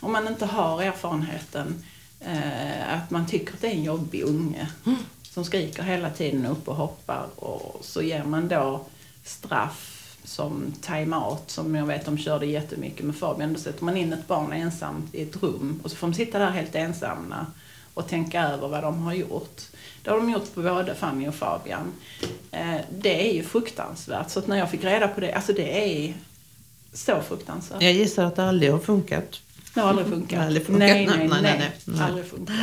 om 0.01 0.13
man 0.13 0.29
inte 0.29 0.47
har 0.47 0.83
erfarenheten, 0.83 1.85
eh, 2.21 2.95
att 2.95 3.11
man 3.11 3.27
tycker 3.27 3.55
att 3.55 3.61
det 3.61 3.69
är 3.69 3.75
en 3.75 3.85
jobbig 3.85 4.23
unge. 4.23 4.69
Mm 4.87 4.99
som 5.31 5.45
skriker 5.45 5.83
hela 5.83 6.11
tiden 6.11 6.47
upp 6.47 6.69
och 6.69 6.77
hoppar 6.77 7.27
och 7.37 7.85
så 7.85 8.03
ger 8.03 8.25
man 8.25 8.49
då 8.49 8.85
straff 9.25 10.17
som 10.25 10.73
time-out 10.81 11.43
som 11.47 11.75
jag 11.75 11.87
vet 11.87 12.05
de 12.05 12.19
körde 12.19 12.47
jättemycket 12.47 13.07
med 13.07 13.17
Fabian. 13.17 13.53
Då 13.53 13.61
sätter 13.61 13.85
man 13.85 13.97
in 13.97 14.13
ett 14.13 14.27
barn 14.27 14.53
ensamt 14.53 15.15
i 15.15 15.23
ett 15.23 15.43
rum 15.43 15.81
och 15.83 15.91
så 15.91 15.97
får 15.97 16.07
de 16.07 16.15
sitta 16.15 16.39
där 16.39 16.51
helt 16.51 16.75
ensamma 16.75 17.47
och 17.95 18.09
tänka 18.09 18.43
över 18.43 18.69
vad 18.69 18.83
de 18.83 19.03
har 19.03 19.15
gjort. 19.15 19.63
Det 20.03 20.11
har 20.11 20.17
de 20.17 20.31
gjort 20.31 20.55
på 20.55 20.63
både 20.63 20.95
Fanny 20.95 21.29
och 21.29 21.35
Fabian. 21.35 21.93
Eh, 22.51 22.77
det 22.99 23.31
är 23.31 23.35
ju 23.35 23.43
fruktansvärt. 23.43 24.31
Så 24.31 24.39
att 24.39 24.47
när 24.47 24.57
jag 24.57 24.71
fick 24.71 24.85
reda 24.85 25.09
på 25.09 25.21
det, 25.21 25.33
alltså 25.33 25.53
det 25.53 25.85
är 25.85 26.15
så 26.93 27.21
fruktansvärt. 27.29 27.83
Jag 27.83 27.93
gissar 27.93 28.25
att 28.25 28.37
det 28.37 28.45
aldrig 28.45 28.73
har 28.73 28.79
funkat. 28.79 29.41
Det 29.75 29.81
har 29.81 29.89
aldrig 29.89 30.09
funkat. 30.09 30.41
Aldrig 30.41 30.67
funkat. 30.67 30.79
Nej, 30.79 31.07
nej, 31.07 31.29
nej, 31.29 31.43
nej, 31.43 31.73
nej. 31.85 32.01
Aldrig 32.01 32.27
funkat. 32.27 32.57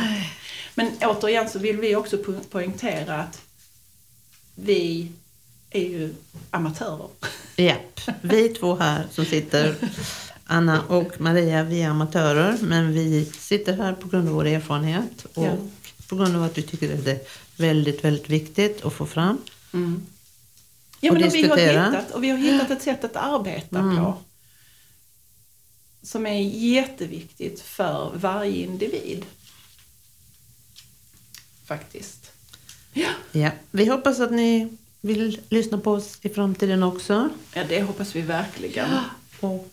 Men 0.78 0.92
återigen 1.00 1.48
så 1.48 1.58
vill 1.58 1.76
vi 1.76 1.96
också 1.96 2.18
poängtera 2.50 3.14
att 3.14 3.42
vi 4.54 5.12
är 5.70 5.82
ju 5.82 6.14
amatörer. 6.50 7.08
Japp, 7.56 8.00
vi 8.22 8.48
två 8.48 8.76
här 8.76 9.06
som 9.10 9.24
sitter, 9.24 9.74
Anna 10.44 10.82
och 10.82 11.20
Maria, 11.20 11.62
vi 11.62 11.82
är 11.82 11.88
amatörer. 11.88 12.58
Men 12.62 12.92
vi 12.92 13.24
sitter 13.24 13.72
här 13.72 13.92
på 13.92 14.08
grund 14.08 14.28
av 14.28 14.34
vår 14.34 14.46
erfarenhet 14.46 15.26
och 15.34 15.44
ja. 15.44 15.56
på 16.08 16.16
grund 16.16 16.36
av 16.36 16.42
att 16.42 16.58
vi 16.58 16.62
tycker 16.62 16.94
att 16.94 17.04
det 17.04 17.12
är 17.12 17.20
väldigt, 17.56 18.04
väldigt 18.04 18.30
viktigt 18.30 18.84
att 18.84 18.92
få 18.92 19.06
fram. 19.06 19.38
Mm. 19.72 20.06
Ja, 21.00 21.10
och 21.12 21.20
men 21.20 21.30
diskutera. 21.30 21.56
Och 21.56 21.58
vi, 21.58 21.76
har 21.76 21.90
hittat, 21.90 22.10
och 22.10 22.24
vi 22.24 22.30
har 22.30 22.38
hittat 22.38 22.70
ett 22.70 22.82
sätt 22.82 23.04
att 23.04 23.16
arbeta 23.16 23.78
mm. 23.78 23.96
på 23.96 24.18
som 26.02 26.26
är 26.26 26.40
jätteviktigt 26.42 27.60
för 27.60 28.12
varje 28.14 28.64
individ 28.64 29.26
faktiskt. 31.68 32.30
Ja. 32.92 33.08
ja. 33.32 33.50
Vi 33.70 33.86
hoppas 33.86 34.20
att 34.20 34.30
ni 34.32 34.68
vill 35.00 35.40
lyssna 35.48 35.78
på 35.78 35.92
oss 35.92 36.18
i 36.22 36.28
framtiden 36.28 36.82
också. 36.82 37.28
Ja, 37.54 37.62
det 37.68 37.82
hoppas 37.82 38.16
vi 38.16 38.20
verkligen. 38.22 38.88
Och 39.40 39.68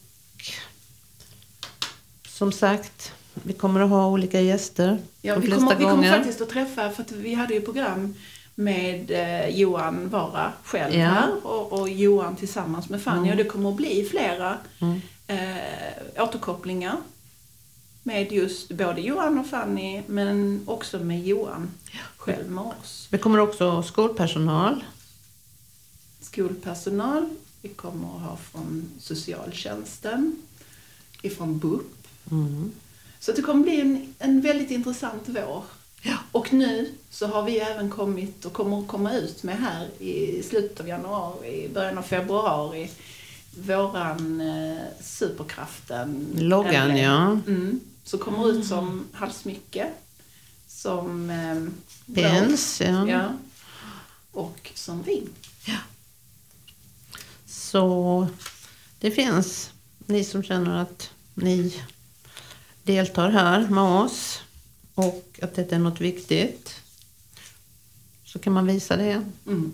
som 2.28 2.52
sagt, 2.52 3.12
vi 3.34 3.54
kommer 3.54 3.80
att 3.82 3.90
ha 3.90 4.08
olika 4.08 4.42
gäster 4.42 4.98
ja, 5.22 5.36
vi 5.40 5.52
kommer, 5.52 5.76
vi 5.76 5.84
kommer 5.84 6.12
faktiskt 6.18 6.42
att 6.42 6.50
träffa, 6.50 6.90
för 6.90 7.04
att 7.04 7.12
vi 7.12 7.34
hade 7.34 7.54
ju 7.54 7.62
program 7.62 8.16
med 8.56 9.12
eh, 9.12 9.50
Johan 9.50 10.10
Vara 10.10 10.54
själv 10.64 10.96
Ja. 10.96 11.08
här 11.08 11.46
och, 11.48 11.74
och 11.80 11.90
Johan 11.90 12.36
tillsammans 12.36 12.90
med 12.90 13.02
Fanny. 13.02 13.32
Och 13.32 13.38
det 13.38 13.44
kommer 13.44 13.70
att 13.70 13.76
bli 13.76 14.08
flera 14.12 14.58
Mm. 14.82 15.02
eh, 15.28 16.24
återkopplingar 16.24 16.96
med 18.06 18.32
just 18.32 18.72
både 18.72 19.02
Johan 19.02 19.40
och 19.40 19.48
Fanny 19.48 20.02
men 20.08 20.62
också 20.66 21.00
med 21.00 21.24
Johan 21.24 21.72
själv 22.18 22.52
med 22.52 22.64
oss. 22.64 23.08
Vi 23.12 23.18
kommer 23.18 23.40
också 23.40 23.70
ha 23.70 23.84
skolpersonal. 23.84 24.84
Skolpersonal, 26.22 27.30
vi 27.62 27.70
kommer 27.70 28.16
att 28.16 28.22
ha 28.22 28.38
från 28.38 28.90
socialtjänsten, 29.00 30.36
ifrån 31.22 31.60
BUP. 31.60 32.08
Mm. 32.32 32.72
Så 33.20 33.32
det 33.32 33.42
kommer 33.42 33.64
bli 33.64 33.82
en, 33.82 34.14
en 34.20 34.42
väldigt 34.42 34.72
intressant 34.72 35.24
vår. 35.26 35.64
Ja. 36.02 36.16
Och 36.32 36.54
nu 36.54 36.92
så 37.10 37.28
har 37.28 37.44
vi 37.44 37.60
även 37.60 37.90
kommit 37.90 38.46
och 38.46 38.54
kommer 38.54 38.80
att 38.80 38.88
komma 38.88 39.14
ut 39.14 39.44
med 39.44 39.58
här 39.58 39.88
i 40.00 40.44
slutet 40.44 40.80
av 40.80 40.88
januari, 40.88 41.70
början 41.74 41.98
av 41.98 42.04
februari, 42.04 42.90
våran 43.58 44.42
eh, 44.42 44.78
Superkraften. 45.02 46.28
Loggan, 46.36 46.98
ja. 46.98 47.40
Mm, 47.48 47.80
så 48.06 48.18
kommer 48.18 48.50
ut 48.50 48.68
som 48.68 49.08
halssmycke, 49.14 49.92
som 50.68 51.30
eh, 51.30 51.56
blå, 52.06 52.24
ja. 52.80 53.08
ja, 53.08 53.34
och 54.32 54.72
som 54.76 55.04
ring. 55.04 55.30
Så 57.46 58.28
det 59.00 59.12
finns 59.12 59.72
ni 60.06 60.24
som 60.24 60.44
känner 60.44 60.82
att 60.82 61.10
ni 61.34 61.82
deltar 62.84 63.30
här 63.30 63.68
med 63.68 63.84
oss 63.84 64.42
och 64.96 65.40
att 65.42 65.56
det 65.56 65.72
är 65.72 65.80
något 65.80 66.02
viktigt. 66.02 66.76
Så 68.26 68.40
kan 68.40 68.54
man 68.54 68.68
visa 68.68 68.98
det. 68.98 69.26
Mm. 69.48 69.74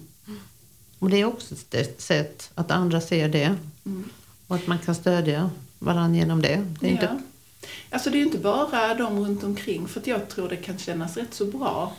Och 0.99 1.09
det 1.09 1.17
är 1.17 1.25
också 1.25 1.55
ett 1.71 2.01
sätt 2.01 2.51
att 2.55 2.71
andra 2.71 3.01
ser 3.01 3.29
det. 3.29 3.55
Mm. 3.85 4.09
Och 4.47 4.55
att 4.55 4.67
man 4.67 4.79
kan 4.79 4.95
stödja 4.95 5.49
varandra 5.79 6.17
genom 6.17 6.41
det. 6.41 6.67
det 6.79 6.87
är 6.87 6.91
ja. 6.91 7.01
inte, 7.01 7.21
Alltså 7.89 8.09
det 8.09 8.15
är 8.15 8.19
ju 8.19 8.25
inte 8.25 8.37
bara 8.37 8.93
de 8.95 9.19
runt 9.19 9.43
omkring 9.43 9.87
för 9.87 9.99
att 9.99 10.07
jag 10.07 10.29
tror 10.29 10.49
det 10.49 10.57
kan 10.57 10.77
kännas 10.77 11.17
rätt 11.17 11.33
så 11.33 11.45
bra 11.45 11.93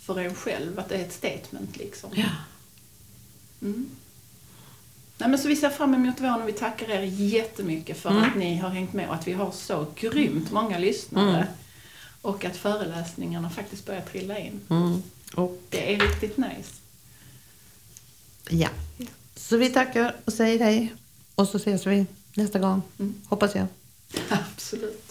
för 0.00 0.18
en 0.20 0.34
själv 0.34 0.78
att 0.78 0.88
det 0.88 0.96
är 0.96 1.02
ett 1.04 1.12
statement 1.12 1.76
liksom. 1.76 2.10
ja. 2.14 2.28
Mm. 3.62 3.90
Nej, 5.18 5.28
men 5.30 5.38
så 5.38 5.48
vi 5.48 5.56
ser 5.56 5.70
fram 5.70 5.94
emot 5.94 6.20
våren 6.20 6.42
och 6.42 6.48
vi 6.48 6.52
tackar 6.52 6.90
er 6.90 7.02
jättemycket 7.02 7.98
för 7.98 8.10
Mm. 8.10 8.22
att 8.22 8.36
ni 8.36 8.56
har 8.56 8.68
hängt 8.68 8.92
med 8.92 9.08
och 9.08 9.14
att 9.14 9.28
vi 9.28 9.32
har 9.32 9.50
så 9.50 9.86
grymt 9.96 10.52
många 10.52 10.78
lyssnare. 10.78 11.36
Mm. 11.36 11.46
Och 12.22 12.44
att 12.44 12.56
föreläsningarna 12.56 13.50
faktiskt 13.50 13.86
börjar 13.86 14.00
trilla 14.00 14.38
in. 14.38 14.60
Mm. 14.68 15.02
Och, 15.34 15.62
Det 15.68 15.94
är 15.94 15.98
riktigt 16.00 16.36
nice. 16.36 16.70
ja. 18.50 18.68
Så 19.36 19.56
vi 19.56 19.70
tackar 19.70 20.16
och 20.24 20.32
säger 20.32 20.58
hej. 20.64 20.94
Och 21.34 21.48
så 21.48 21.56
ses 21.56 21.86
vi 21.86 22.06
nästa 22.34 22.58
gång. 22.58 22.82
Mm. 22.98 23.14
Hoppas 23.28 23.54
jag. 23.54 23.66
Absolut. 24.30 25.08